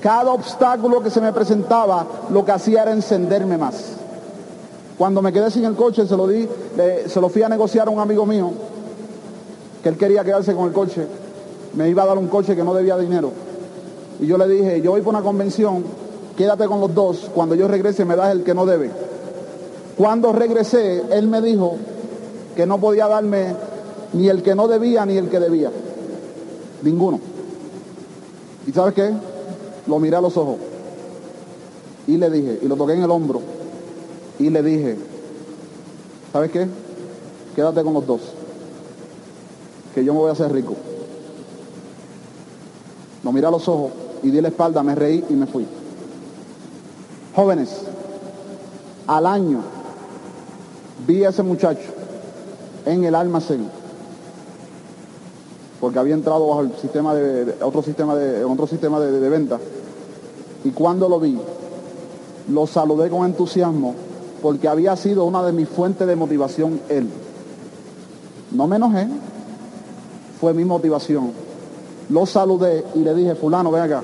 [0.00, 3.94] Cada obstáculo que se me presentaba lo que hacía era encenderme más.
[4.98, 6.48] Cuando me quedé sin el coche, se lo di,
[7.06, 8.50] se lo fui a negociar a un amigo mío,
[9.82, 11.06] que él quería quedarse con el coche.
[11.74, 13.30] Me iba a dar un coche que no debía dinero.
[14.20, 15.84] Y yo le dije, yo voy por una convención
[16.36, 18.90] quédate con los dos, cuando yo regrese me das el que no debe.
[19.96, 21.76] Cuando regresé, él me dijo
[22.56, 23.54] que no podía darme
[24.12, 25.70] ni el que no debía ni el que debía.
[26.82, 27.20] Ninguno.
[28.66, 29.12] ¿Y sabes qué?
[29.86, 30.56] Lo miré a los ojos
[32.06, 33.40] y le dije, y lo toqué en el hombro,
[34.38, 34.96] y le dije,
[36.32, 36.66] ¿sabes qué?
[37.54, 38.20] Quédate con los dos,
[39.94, 40.74] que yo me voy a hacer rico.
[43.22, 43.92] Lo miré a los ojos
[44.22, 45.66] y di la espalda, me reí y me fui.
[47.34, 47.82] Jóvenes,
[49.06, 49.60] al año
[51.06, 51.90] vi a ese muchacho
[52.86, 53.68] en el almacén
[55.80, 59.58] porque había entrado bajo el sistema de, otro sistema de otro sistema de venta
[60.64, 61.38] y cuando lo vi
[62.48, 63.94] lo saludé con entusiasmo
[64.44, 67.08] porque había sido una de mis fuentes de motivación él.
[68.52, 69.08] No me enojé,
[70.38, 71.32] fue mi motivación.
[72.10, 74.02] Lo saludé y le dije, fulano, ven acá.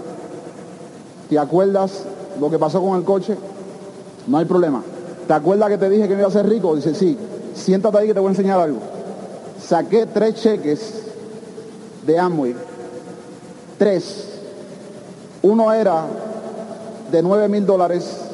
[1.29, 2.05] ¿Te acuerdas
[2.39, 3.37] lo que pasó con el coche?
[4.27, 4.83] No hay problema.
[5.27, 6.77] ¿Te acuerdas que te dije que me iba a ser rico?
[6.77, 7.17] Dice, sí,
[7.55, 8.79] siéntate ahí que te voy a enseñar algo.
[9.61, 11.03] Saqué tres cheques
[12.07, 12.55] de Amway.
[13.79, 14.29] Tres.
[15.43, 16.05] Uno era
[17.11, 18.31] de 9 mil dólares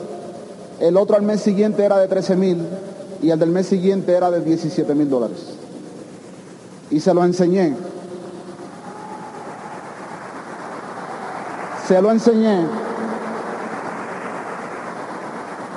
[0.81, 2.67] el otro al mes siguiente era de 13 mil
[3.23, 5.39] y el del mes siguiente era de 17 mil dólares.
[6.91, 7.75] Y se lo enseñé.
[11.89, 12.67] Se lo enseñé.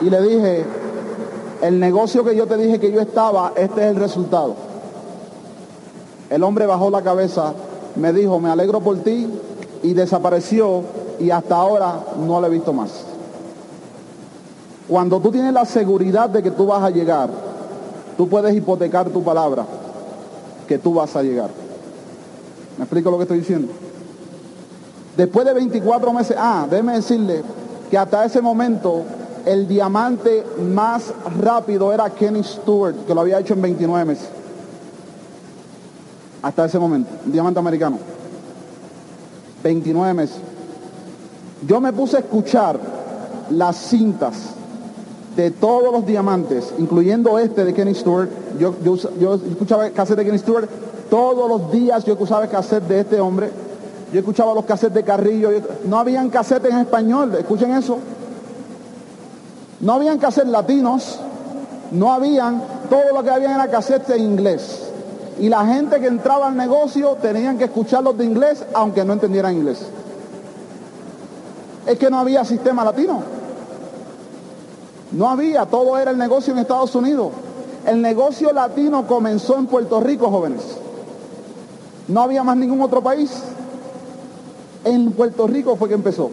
[0.02, 0.66] Y le dije,
[1.62, 4.56] el negocio que yo te dije que yo estaba, este es el resultado.
[6.30, 7.54] El hombre bajó la cabeza,
[7.96, 9.28] me dijo, me alegro por ti,
[9.84, 10.84] y desapareció
[11.20, 12.90] y hasta ahora no lo he visto más.
[14.88, 17.30] Cuando tú tienes la seguridad de que tú vas a llegar,
[18.18, 19.66] tú puedes hipotecar tu palabra,
[20.68, 21.50] que tú vas a llegar.
[22.78, 23.72] ¿Me explico lo que estoy diciendo?
[25.16, 27.44] Después de 24 meses, ah, déjeme decirle
[27.92, 29.04] que hasta ese momento
[29.46, 34.28] el diamante más rápido era Kenny Stewart, que lo había hecho en 29 meses.
[36.42, 37.98] Hasta ese momento, un diamante americano.
[39.64, 40.38] 29 meses.
[41.68, 42.80] Yo me puse a escuchar
[43.50, 44.36] las cintas
[45.36, 48.76] de todos los diamantes, incluyendo este de Kenny Stewart, yo,
[49.52, 50.70] escuchaba cassette de Kenny Stewart,
[51.10, 53.50] todos los días yo escuchaba el cassette de este hombre,
[54.12, 55.52] yo escuchaba los cassettes de Carrillo,
[55.86, 58.00] no habían cassettes en español, escuchen eso,
[59.82, 61.20] no habían cassettes latinos,
[61.92, 64.90] no habían, todo lo que había era cassettes en inglés.
[65.40, 69.56] Y la gente que entraba al negocio tenían que escucharlos de inglés, aunque no entendieran
[69.56, 69.86] inglés.
[71.86, 73.24] Es que no había sistema latino.
[75.14, 77.32] No había, todo era el negocio en Estados Unidos.
[77.86, 80.62] El negocio latino comenzó en Puerto Rico, jóvenes.
[82.10, 83.32] No había más ningún otro país.
[84.84, 86.30] En Puerto Rico fue que empezó.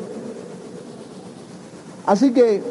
[2.06, 2.62] Así que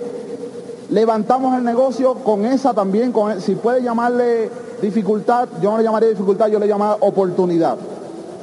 [0.90, 4.50] levantamos el negocio con esa también, con, si puede llamarle
[4.82, 7.78] dificultad, yo no le llamaría dificultad, yo le llamaría oportunidad,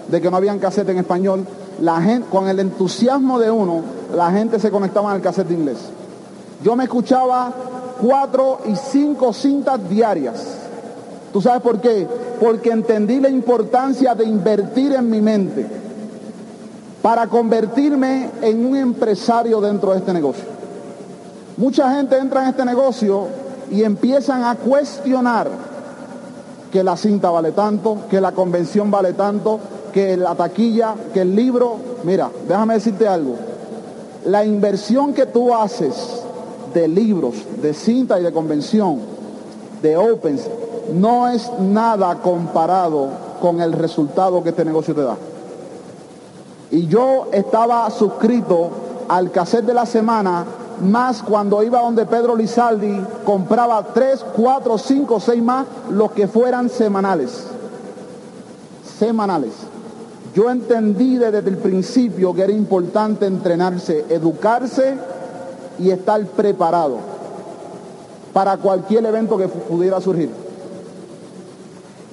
[0.09, 1.47] de que no habían cassette en español.
[1.81, 3.83] La gente, con el entusiasmo de uno,
[4.15, 5.79] la gente se conectaba al cassette inglés.
[6.63, 7.53] Yo me escuchaba
[8.01, 10.59] cuatro y cinco cintas diarias.
[11.33, 12.07] ¿Tú sabes por qué?
[12.41, 15.67] Porque entendí la importancia de invertir en mi mente
[17.01, 20.45] para convertirme en un empresario dentro de este negocio.
[21.57, 23.27] Mucha gente entra en este negocio
[23.71, 25.49] y empiezan a cuestionar
[26.73, 29.61] que la cinta vale tanto, que la convención vale tanto,
[29.93, 31.77] que la taquilla, que el libro.
[32.05, 33.35] Mira, déjame decirte algo.
[34.25, 36.23] La inversión que tú haces
[36.73, 39.01] de libros, de cinta y de convención,
[39.83, 40.49] de Opens,
[40.95, 43.09] no es nada comparado
[43.41, 45.17] con el resultado que este negocio te da.
[46.71, 48.71] Y yo estaba suscrito
[49.09, 50.47] al cassette de la semana,
[50.81, 56.69] más cuando iba donde Pedro Lizaldi compraba tres, cuatro, cinco, seis más, los que fueran
[56.69, 57.45] semanales.
[58.99, 59.53] Semanales.
[60.35, 64.97] Yo entendí desde el principio que era importante entrenarse, educarse
[65.79, 66.99] y estar preparado
[68.33, 70.31] para cualquier evento que pudiera surgir.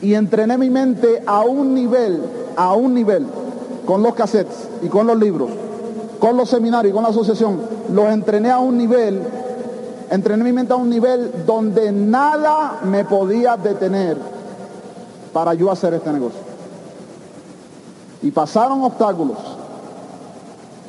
[0.01, 2.21] Y entrené mi mente a un nivel,
[2.55, 3.25] a un nivel,
[3.85, 5.49] con los cassettes y con los libros,
[6.19, 7.61] con los seminarios y con la asociación,
[7.91, 9.21] los entrené a un nivel,
[10.09, 14.17] entrené mi mente a un nivel donde nada me podía detener
[15.33, 16.39] para yo hacer este negocio.
[18.21, 19.37] Y pasaron obstáculos.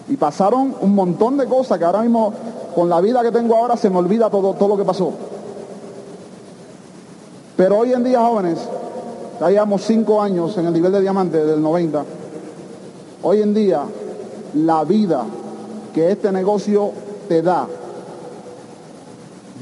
[0.08, 2.32] Y pasaron un montón de cosas que ahora mismo
[2.74, 5.12] con la vida que tengo ahora se me olvida todo, todo lo que pasó.
[7.56, 8.58] Pero hoy en día, jóvenes,
[9.38, 12.04] ya llevamos cinco años en el nivel de diamante del 90.
[13.22, 13.82] Hoy en día,
[14.54, 15.24] la vida
[15.94, 16.92] que este negocio
[17.28, 17.66] te da,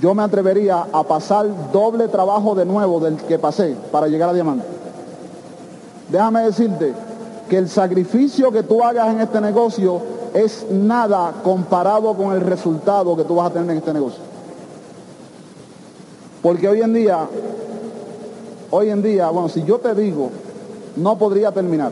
[0.01, 4.33] yo me atrevería a pasar doble trabajo de nuevo del que pasé para llegar a
[4.33, 4.67] diamante.
[6.11, 6.95] Déjame decirte
[7.49, 10.01] que el sacrificio que tú hagas en este negocio
[10.35, 14.21] es nada comparado con el resultado que tú vas a tener en este negocio.
[16.43, 17.27] Porque hoy en día,
[18.71, 20.31] hoy en día, bueno, si yo te digo,
[20.97, 21.91] no podría terminar.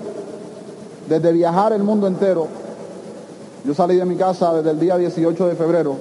[1.09, 2.47] Desde viajar el mundo entero,
[3.67, 5.97] yo salí de mi casa desde el día 18 de febrero,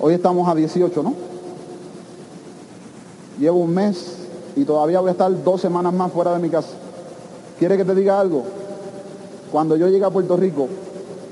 [0.00, 1.12] hoy estamos a 18, ¿no?
[3.38, 4.16] Llevo un mes
[4.56, 6.70] y todavía voy a estar dos semanas más fuera de mi casa.
[7.58, 8.44] ¿Quiere que te diga algo?
[9.50, 10.68] Cuando yo llegue a Puerto Rico,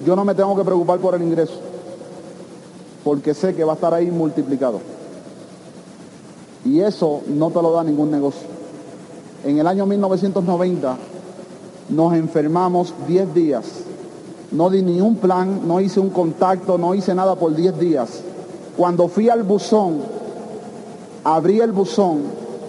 [0.04, 1.54] yo no me tengo que preocupar por el ingreso,
[3.02, 4.80] porque sé que va a estar ahí multiplicado.
[6.62, 8.46] Y eso no te lo da ningún negocio.
[9.46, 10.98] En el año 1990
[11.88, 13.64] nos enfermamos 10 días.
[14.52, 18.22] No di ni un plan, no hice un contacto, no hice nada por 10 días.
[18.76, 19.98] Cuando fui al buzón,
[21.22, 22.22] abrí el buzón,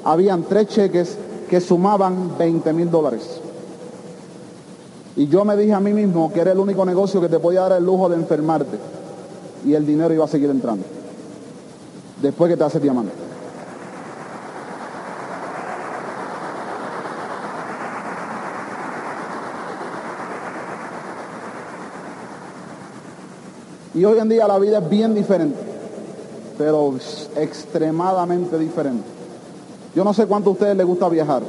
[0.04, 1.18] habían tres cheques
[1.50, 3.42] que sumaban 20 mil dólares.
[5.16, 7.62] Y yo me dije a mí mismo que era el único negocio que te podía
[7.62, 8.78] dar el lujo de enfermarte.
[9.66, 10.86] Y el dinero iba a seguir entrando.
[12.22, 13.31] Después que te hace diamante.
[23.94, 25.58] Y hoy en día la vida es bien diferente,
[26.58, 26.94] pero
[27.36, 29.04] extremadamente diferente.
[29.94, 31.44] Yo no sé cuánto a ustedes les gusta viajar,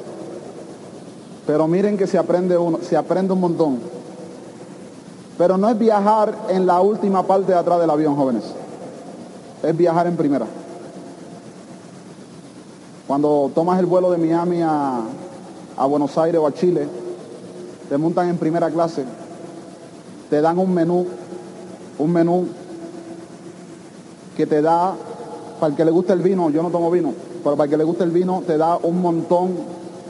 [1.46, 3.78] pero miren que se aprende, uno, se aprende un montón.
[5.38, 8.44] Pero no es viajar en la última parte de atrás del avión, jóvenes.
[9.62, 10.46] Es viajar en primera.
[13.06, 15.00] Cuando tomas el vuelo de Miami a,
[15.76, 16.88] a Buenos Aires o a Chile,
[17.88, 19.04] te montan en primera clase,
[20.28, 21.06] te dan un menú
[21.98, 22.46] un menú
[24.36, 24.94] que te da,
[25.60, 27.12] para el que le guste el vino, yo no tomo vino,
[27.44, 29.56] pero para el que le guste el vino, te da un montón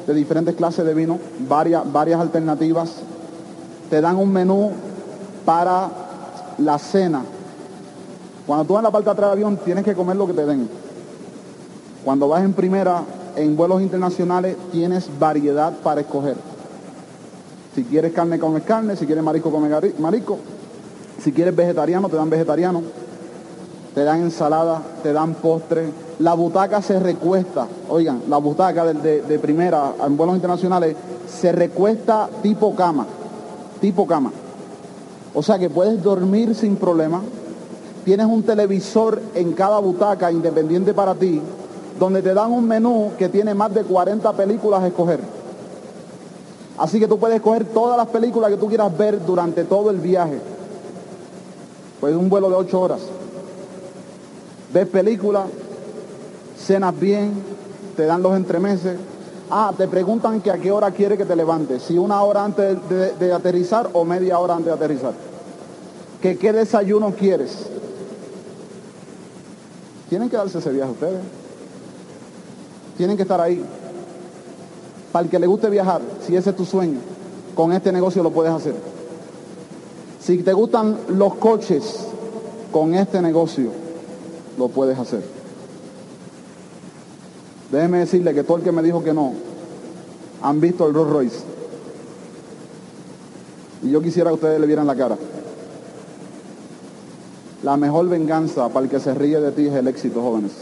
[0.06, 1.18] de diferentes clases de vino,
[1.48, 2.90] varias, varias alternativas.
[3.90, 4.70] Te dan un menú
[5.44, 5.90] para
[6.58, 7.22] la cena.
[8.46, 10.46] Cuando tú en la parte de atrás del avión, tienes que comer lo que te
[10.46, 10.68] den.
[12.04, 13.02] Cuando vas en primera,
[13.36, 16.36] en vuelos internacionales, tienes variedad para escoger.
[17.74, 18.96] Si quieres carne, comes carne.
[18.96, 20.38] Si quieres marisco, comes marisco.
[21.22, 22.82] Si quieres vegetariano, te dan vegetariano.
[23.94, 25.90] Te dan ensalada, te dan postre.
[26.18, 27.66] La butaca se recuesta.
[27.88, 30.96] Oigan, la butaca de, de primera en vuelos internacionales
[31.28, 33.06] se recuesta tipo cama.
[33.80, 34.32] Tipo cama.
[35.34, 37.22] O sea que puedes dormir sin problema.
[38.04, 41.40] Tienes un televisor en cada butaca independiente para ti,
[42.00, 45.20] donde te dan un menú que tiene más de 40 películas a escoger.
[46.78, 49.98] Así que tú puedes escoger todas las películas que tú quieras ver durante todo el
[49.98, 50.40] viaje.
[52.02, 52.98] Pues un vuelo de ocho horas.
[54.74, 55.44] Ves películas,
[56.58, 57.32] cenas bien,
[57.94, 58.96] te dan los entremeses.
[59.48, 61.84] Ah, te preguntan que a qué hora quiere que te levantes.
[61.84, 65.12] Si una hora antes de, de aterrizar o media hora antes de aterrizar.
[66.20, 67.68] Que qué desayuno quieres.
[70.08, 71.20] Tienen que darse ese viaje ustedes.
[72.96, 73.64] Tienen que estar ahí.
[75.12, 76.98] Para el que le guste viajar, si ese es tu sueño,
[77.54, 78.91] con este negocio lo puedes hacer.
[80.22, 82.06] Si te gustan los coches,
[82.70, 83.70] con este negocio
[84.56, 85.22] lo puedes hacer.
[87.72, 89.32] Déjeme decirle que todo el que me dijo que no,
[90.42, 91.38] han visto el Rolls Royce.
[93.82, 95.18] Y yo quisiera que ustedes le vieran la cara.
[97.64, 100.52] La mejor venganza para el que se ríe de ti es el éxito, jóvenes.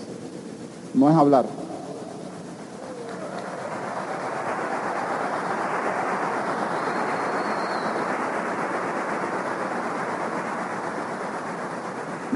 [0.94, 1.59] No es hablar.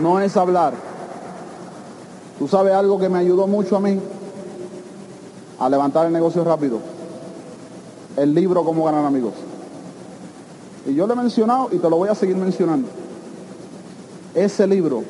[0.05, 0.75] No es hablar.
[2.39, 3.99] Tú sabes algo que me ayudó mucho a mí
[5.59, 6.79] a levantar el negocio rápido.
[8.15, 9.33] El libro Cómo ganar amigos.
[10.87, 12.87] Y yo lo he mencionado y te lo voy a seguir mencionando.
[14.35, 15.05] Ese libro,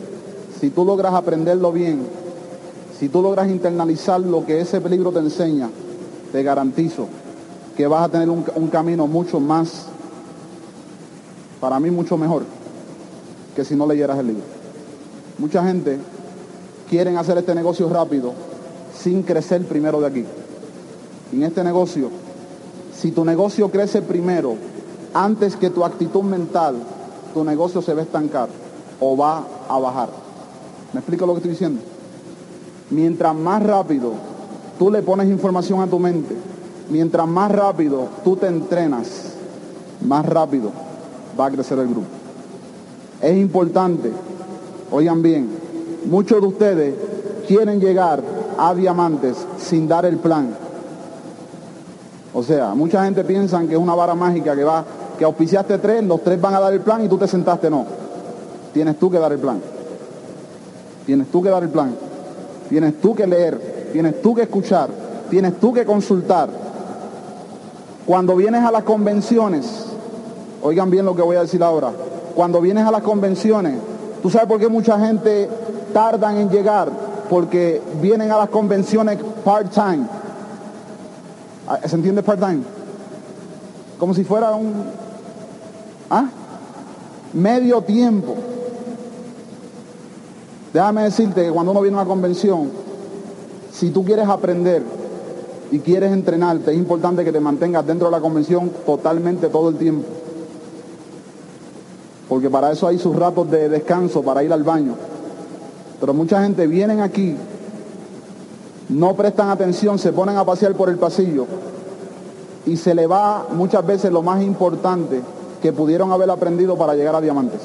[0.60, 2.06] si tú logras aprenderlo bien,
[2.96, 5.70] si tú logras internalizar lo que ese libro te enseña,
[6.30, 7.08] te garantizo
[7.76, 9.86] que vas a tener un, un camino mucho más,
[11.60, 12.44] para mí mucho mejor,
[13.56, 14.63] que si no leyeras el libro.
[15.38, 15.98] Mucha gente
[16.88, 18.32] quieren hacer este negocio rápido
[18.96, 20.24] sin crecer primero de aquí.
[21.32, 22.10] En este negocio,
[22.96, 24.54] si tu negocio crece primero,
[25.12, 26.76] antes que tu actitud mental,
[27.32, 28.48] tu negocio se va a estancar
[29.00, 30.08] o va a bajar.
[30.92, 31.82] ¿Me explico lo que estoy diciendo?
[32.90, 34.12] Mientras más rápido
[34.78, 36.36] tú le pones información a tu mente,
[36.90, 39.32] mientras más rápido tú te entrenas,
[40.06, 40.70] más rápido
[41.38, 42.06] va a crecer el grupo.
[43.20, 44.12] Es importante
[44.96, 45.48] Oigan bien,
[46.04, 46.94] muchos de ustedes
[47.48, 48.22] quieren llegar
[48.56, 50.54] a diamantes sin dar el plan.
[52.32, 54.84] O sea, mucha gente piensa que es una vara mágica que va,
[55.18, 57.68] que auspiciaste tres, los tres van a dar el plan y tú te sentaste.
[57.68, 57.84] No.
[58.72, 59.60] Tienes tú que dar el plan.
[61.04, 61.92] Tienes tú que dar el plan.
[62.68, 63.90] Tienes tú que leer.
[63.92, 64.90] Tienes tú que escuchar.
[65.28, 66.48] Tienes tú que consultar.
[68.06, 69.86] Cuando vienes a las convenciones,
[70.62, 71.90] oigan bien lo que voy a decir ahora.
[72.36, 73.74] Cuando vienes a las convenciones,
[74.24, 75.50] ¿tú sabes por qué mucha gente
[75.92, 76.90] tardan en llegar?
[77.28, 80.06] Porque vienen a las convenciones part-time.
[81.68, 82.62] Ah, ¿Se entiende part-time?
[83.98, 84.82] Como si fuera un...
[86.08, 86.24] ¿Ah?
[87.34, 88.34] Medio tiempo.
[90.72, 92.70] Déjame decirte que cuando uno viene a una convención,
[93.74, 94.82] si tú quieres aprender
[95.70, 99.76] y quieres entrenarte, es importante que te mantengas dentro de la convención totalmente todo el
[99.76, 100.23] tiempo.
[102.28, 104.94] Porque para eso hay sus ratos de descanso, para ir al baño.
[106.00, 107.36] Pero mucha gente vienen aquí,
[108.88, 111.46] no prestan atención, se ponen a pasear por el pasillo
[112.66, 115.20] y se le va muchas veces lo más importante
[115.62, 117.60] que pudieron haber aprendido para llegar a diamantes,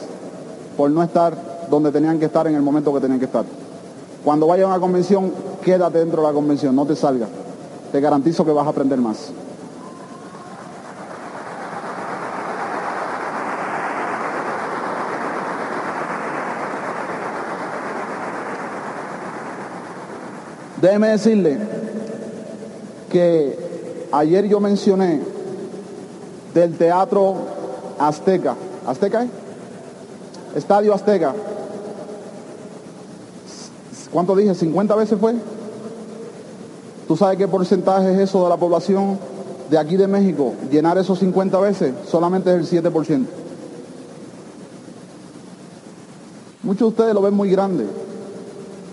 [0.78, 3.46] por no estar donde tenían que estar en el momento que tenían que estar.
[4.24, 5.32] Cuando vayas a una convención,
[5.64, 7.30] quédate dentro de la convención, no te salgas.
[7.92, 9.32] Te garantizo que vas a aprender más.
[20.82, 21.58] Déjeme decirle
[23.12, 23.58] que
[24.12, 25.22] ayer yo mencioné
[26.54, 27.36] del teatro
[28.00, 28.56] Azteca.
[28.86, 29.28] ¿Azteca?
[30.56, 31.34] Estadio Azteca.
[34.12, 34.52] ¿Cuánto dije?
[34.52, 35.36] ¿50 veces fue?
[37.08, 39.20] ¿Tú sabes qué porcentaje es eso de la población
[39.70, 40.54] de aquí de México?
[40.72, 43.26] Llenar esos 50 veces solamente es el 7%.
[46.64, 47.86] Muchos de ustedes lo ven muy grande.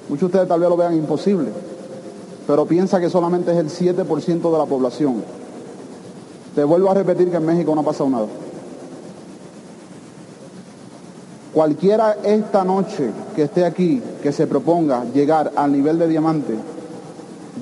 [0.08, 1.50] Muchos de ustedes tal vez lo vean imposible.
[2.46, 5.22] Pero piensa que solamente es el 7% de la población.
[6.54, 8.26] Te vuelvo a repetir que en México no ha pasado nada.
[11.52, 16.54] Cualquiera esta noche que esté aquí, que se proponga llegar al nivel de diamante,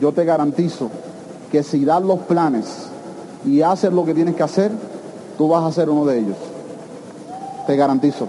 [0.01, 0.91] yo te garantizo
[1.51, 2.89] que si das los planes
[3.47, 4.73] y haces lo que tienes que hacer,
[5.39, 6.37] tú vas a ser uno de ellos.
[7.67, 8.27] Te garantizo.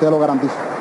[0.00, 0.75] Te lo garantizo.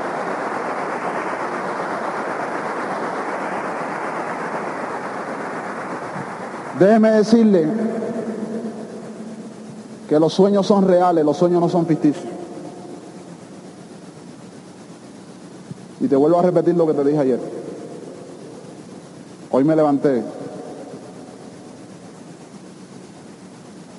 [6.79, 7.67] Déjeme decirle
[10.09, 12.25] que los sueños son reales, los sueños no son ficticios.
[16.01, 17.39] Y te vuelvo a repetir lo que te dije ayer.
[19.51, 20.21] Hoy me levanté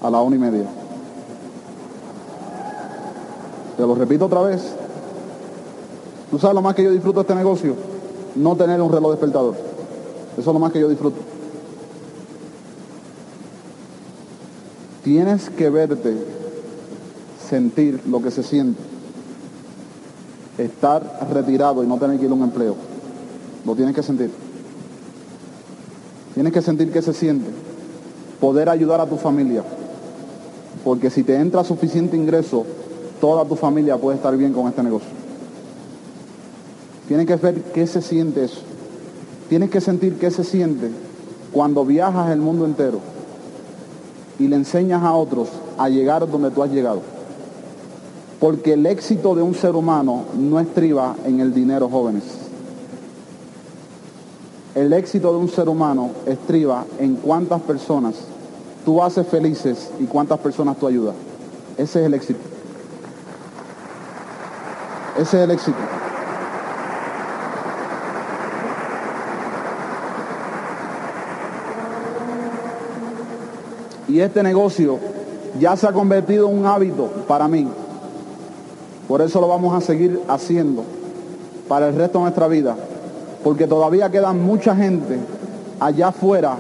[0.03, 0.67] a la una y media.
[3.77, 4.63] Te lo repito otra vez.
[6.31, 7.75] ¿Tú sabes lo más que yo disfruto de este negocio?
[8.35, 9.55] No tener un reloj despertador.
[10.37, 11.36] Eso es lo más que yo disfruto.
[15.07, 16.17] Tienes que verte,
[17.49, 18.83] sentir lo que se siente
[20.59, 22.75] estar retirado y no tener que ir a un empleo.
[23.65, 24.33] Lo tienes que sentir.
[26.35, 27.49] Tienes que sentir que se siente.
[28.41, 29.63] Poder ayudar a tu familia.
[30.83, 32.67] Porque si te entra suficiente ingreso,
[33.21, 35.11] toda tu familia puede estar bien con este negocio.
[37.07, 38.63] Tienes que ver qué se siente eso.
[39.49, 40.91] Tienes que sentir qué se siente
[41.53, 43.16] cuando viajas el mundo entero
[44.39, 47.01] y le enseñas a otros a llegar donde tú has llegado.
[48.41, 52.25] Porque el éxito de un ser humano no estriba en el dinero, jóvenes.
[54.75, 58.15] El éxito de un ser humano estriba en cuántas personas
[58.85, 61.15] tú haces felices y cuántas personas tú ayudas.
[61.79, 62.41] Ese es el éxito.
[65.19, 65.79] Ese es el éxito.
[74.09, 74.99] Y este negocio
[75.59, 77.67] ya se ha convertido en un hábito para mí.
[79.09, 80.85] Por eso lo vamos a seguir haciendo
[81.69, 82.77] para el resto de nuestra vida.
[83.43, 85.19] Porque todavía quedan mucha gente
[85.81, 86.57] allá afuera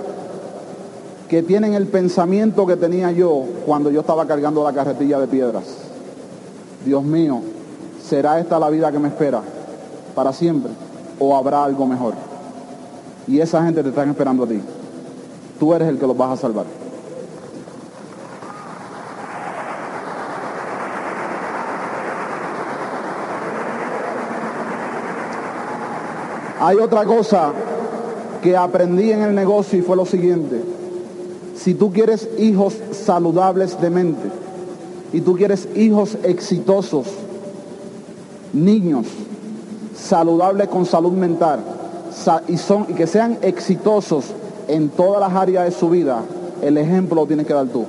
[1.29, 5.65] que tienen el pensamiento que tenía yo cuando yo estaba cargando la carretilla de piedras.
[6.85, 7.41] Dios mío,
[8.09, 9.43] ¿será esta la vida que me espera
[10.15, 10.71] para siempre?
[11.19, 12.15] ¿O habrá algo mejor?
[13.27, 14.61] Y esa gente te está esperando a ti.
[15.59, 16.86] Tú eres el que los vas a salvar.
[26.67, 27.53] Hay otra cosa
[28.43, 30.61] que aprendí en el negocio y fue lo siguiente.
[31.55, 34.29] Si tú quieres hijos saludables de mente
[35.12, 37.07] y tú quieres hijos exitosos,
[38.53, 39.07] niños,
[39.97, 41.61] saludables con salud mental
[42.49, 44.25] y, son, y que sean exitosos
[44.67, 46.25] en todas las áreas de su vida,
[46.62, 47.85] el ejemplo lo tienes que dar tú.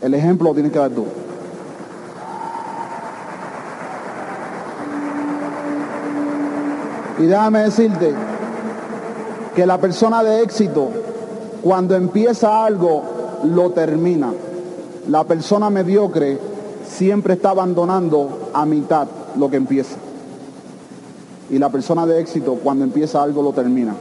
[0.00, 1.04] El ejemplo lo tienes que dar tú.
[7.22, 8.12] Y déjame decirte
[9.54, 10.88] que la persona de éxito,
[11.62, 13.04] cuando empieza algo,
[13.44, 14.32] lo termina.
[15.08, 16.36] La persona mediocre
[16.84, 19.06] siempre está abandonando a mitad
[19.38, 19.94] lo que empieza.
[21.48, 23.94] Y la persona de éxito, cuando empieza algo, lo termina.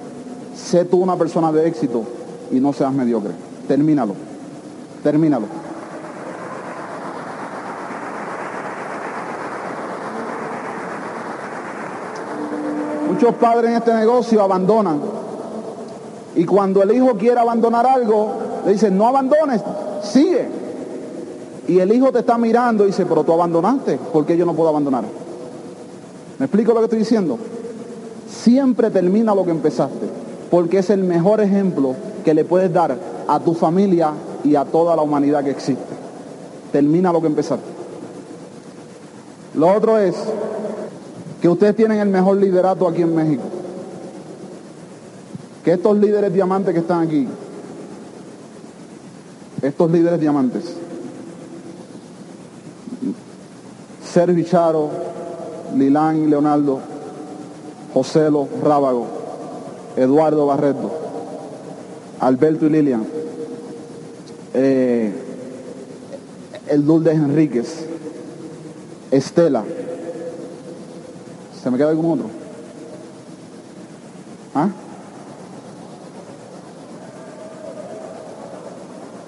[0.56, 2.02] Sé tú una persona de éxito
[2.50, 3.34] y no seas mediocre.
[3.68, 4.16] Termínalo.
[5.04, 5.61] Termínalo.
[13.22, 15.00] Muchos padres en este negocio abandonan.
[16.36, 18.32] Y cuando el hijo quiere abandonar algo,
[18.66, 19.62] le dicen, no abandones,
[20.02, 20.48] sigue.
[21.68, 24.56] Y el hijo te está mirando y dice, pero tú abandonaste, ¿por qué yo no
[24.56, 25.04] puedo abandonar?
[26.40, 27.38] ¿Me explico lo que estoy diciendo?
[28.28, 30.08] Siempre termina lo que empezaste,
[30.50, 31.94] porque es el mejor ejemplo
[32.26, 32.98] que le puedes dar
[33.28, 34.14] a tu familia
[34.44, 35.94] y a toda la humanidad que existe.
[36.72, 37.70] Termina lo que empezaste.
[39.54, 40.16] Lo otro es
[41.42, 43.44] que ustedes tienen el mejor liderato aquí en México.
[45.66, 47.28] Que estos líderes diamantes que están aquí,
[49.62, 50.76] estos líderes diamantes,
[54.04, 54.90] Sergio Charo,
[55.76, 56.80] Lilán y Leonardo,
[57.94, 59.08] Joselo Rábago,
[59.96, 60.92] Eduardo Barreto,
[62.20, 63.06] Alberto y Lilian,
[64.54, 65.14] eh,
[66.68, 67.86] el Dulde Enríquez,
[69.12, 69.64] Estela,
[71.62, 72.26] ¿Se me queda algún otro?
[74.56, 74.70] ¿Ah?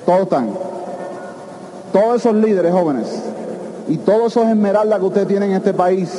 [0.06, 0.50] Todos están.
[1.92, 3.08] Todos esos líderes jóvenes
[3.88, 6.10] y todos esos esmeraldas que ustedes tienen en este país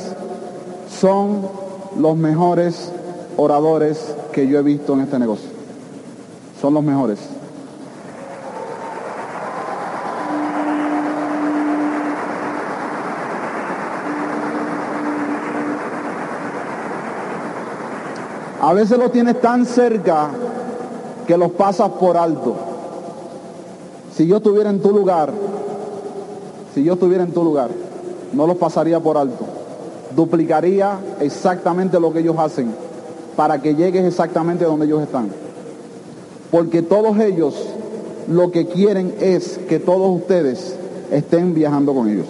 [1.00, 1.48] son
[1.98, 2.92] los mejores
[3.36, 5.50] oradores que yo he visto en este negocio.
[6.60, 7.18] Son los mejores.
[18.64, 20.30] A veces los tienes tan cerca
[21.26, 22.54] que los pasas por alto.
[24.16, 25.30] Si yo estuviera en tu lugar,
[26.74, 27.68] si yo estuviera en tu lugar,
[28.32, 29.44] no los pasaría por alto.
[30.16, 32.74] Duplicaría exactamente lo que ellos hacen
[33.36, 35.28] para que llegues exactamente donde ellos están.
[36.50, 37.54] Porque todos ellos
[38.28, 40.74] lo que quieren es que todos ustedes
[41.10, 42.28] estén viajando con ellos.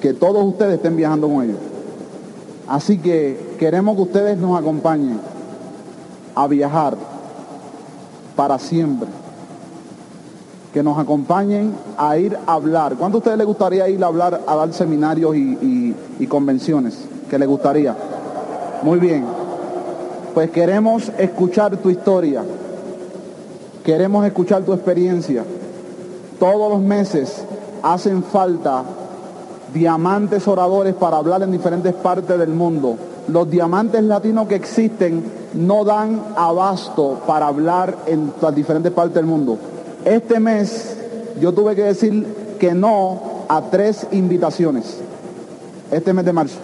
[0.00, 1.58] Que todos ustedes estén viajando con ellos.
[2.68, 5.18] Así que queremos que ustedes nos acompañen
[6.38, 6.96] a viajar
[8.36, 9.08] para siempre.
[10.72, 12.94] Que nos acompañen a ir a hablar.
[12.94, 16.96] ¿Cuánto a ustedes les gustaría ir a hablar, a dar seminarios y, y convenciones?
[17.28, 17.96] ¿Que les gustaría?
[18.82, 19.24] Muy bien.
[20.32, 22.44] Pues queremos escuchar tu historia.
[23.82, 25.44] Queremos escuchar tu experiencia.
[26.38, 27.42] Todos los meses
[27.82, 28.84] hacen falta
[29.74, 32.96] diamantes oradores para hablar en diferentes partes del mundo.
[33.28, 35.22] Los diamantes latinos que existen
[35.54, 39.58] no dan abasto para hablar en las diferentes partes del mundo.
[40.04, 40.96] Este mes
[41.40, 42.26] yo tuve que decir
[42.58, 44.98] que no a tres invitaciones,
[45.90, 46.58] este mes de marzo,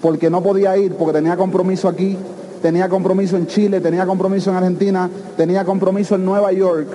[0.00, 2.16] porque no podía ir, porque tenía compromiso aquí,
[2.60, 6.88] tenía compromiso en Chile, tenía compromiso en Argentina, tenía compromiso en Nueva York,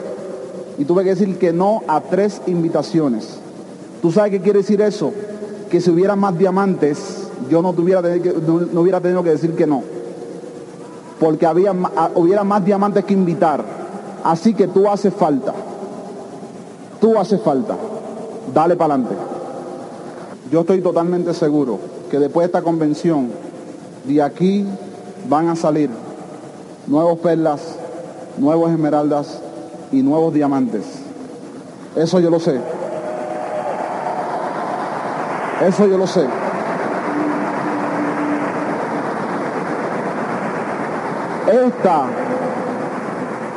[0.78, 3.40] y tuve que decir que no a tres invitaciones.
[4.02, 5.12] ¿Tú sabes qué quiere decir eso?
[5.70, 9.84] Que si hubiera más diamantes, yo no, tuviera, no hubiera tenido que decir que no
[11.20, 11.74] porque había,
[12.16, 13.64] hubiera más diamantes que invitar.
[14.24, 15.54] Así que tú haces falta.
[17.00, 17.76] Tú haces falta.
[18.54, 19.16] Dale para adelante.
[20.52, 21.80] Yo estoy totalmente seguro
[22.10, 23.30] que después de esta convención,
[24.06, 24.66] de aquí
[25.28, 25.90] van a salir
[26.88, 27.62] nuevos perlas,
[28.38, 29.40] nuevos esmeraldas
[29.92, 30.86] y nuevos diamantes.
[31.96, 32.60] Eso yo lo sé.
[35.66, 36.26] Eso yo lo sé.
[41.48, 42.08] Esta,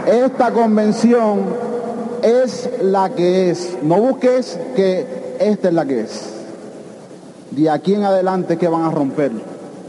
[0.06, 1.40] esta convención
[2.22, 3.78] es la que es.
[3.82, 6.30] No busques que esta es la que es.
[7.50, 9.32] De aquí en adelante que van a romper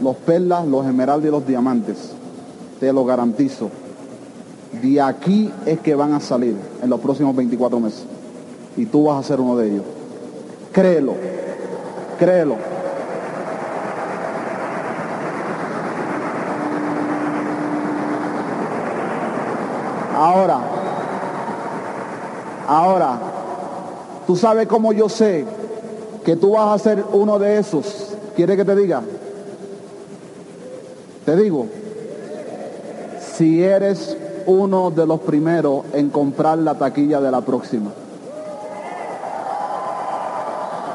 [0.00, 2.10] los perlas, los esmeraldas y los diamantes.
[2.80, 3.70] Te lo garantizo.
[4.82, 8.04] De aquí es que van a salir en los próximos 24 meses.
[8.76, 9.84] Y tú vas a ser uno de ellos.
[10.72, 11.14] Créelo.
[12.18, 12.71] Créelo.
[20.32, 20.60] Ahora,
[22.66, 23.18] ahora,
[24.26, 25.44] tú sabes cómo yo sé
[26.24, 28.14] que tú vas a ser uno de esos.
[28.34, 29.02] ¿Quiere que te diga?
[31.26, 31.66] Te digo,
[33.36, 34.16] si eres
[34.46, 37.90] uno de los primeros en comprar la taquilla de la próxima.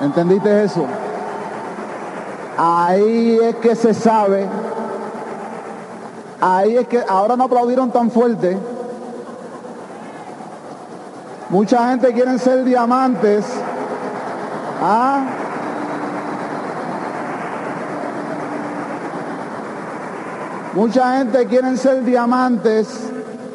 [0.01, 0.83] ¿Entendiste eso?
[2.57, 4.47] Ahí es que se sabe,
[6.41, 8.57] ahí es que ahora no aplaudieron tan fuerte.
[11.49, 13.45] Mucha gente quiere ser diamantes.
[14.81, 15.23] ¿Ah?
[20.73, 22.87] Mucha gente quiere ser diamantes.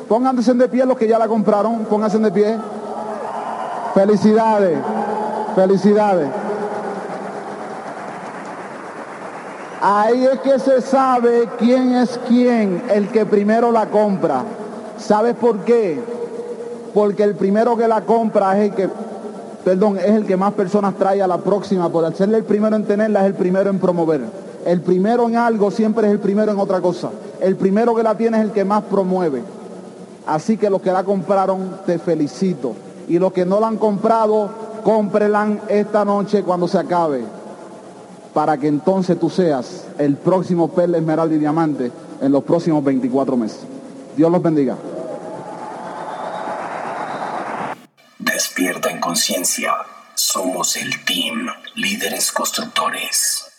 [0.08, 2.56] Pónganse de pie los que ya la compraron, pónganse de pie.
[3.94, 4.78] Felicidades,
[5.54, 6.28] felicidades.
[9.82, 14.42] Ahí es que se sabe quién es quién, el que primero la compra.
[14.96, 16.21] ¿Sabes por qué?
[16.94, 18.88] Porque el primero que la compra es el que,
[19.64, 21.88] perdón, es el que más personas trae a la próxima.
[21.88, 24.20] Por hacerle el primero en tenerla es el primero en promover.
[24.64, 27.10] El primero en algo siempre es el primero en otra cosa.
[27.40, 29.42] El primero que la tiene es el que más promueve.
[30.26, 32.74] Así que los que la compraron, te felicito.
[33.08, 34.50] Y los que no la han comprado,
[34.84, 37.24] cómprelan esta noche cuando se acabe.
[38.32, 41.90] Para que entonces tú seas el próximo Perla, Esmeralda y Diamante
[42.20, 43.60] en los próximos 24 meses.
[44.16, 44.76] Dios los bendiga.
[48.54, 49.72] Despierta en conciencia.
[50.14, 53.51] Somos el team líderes constructores.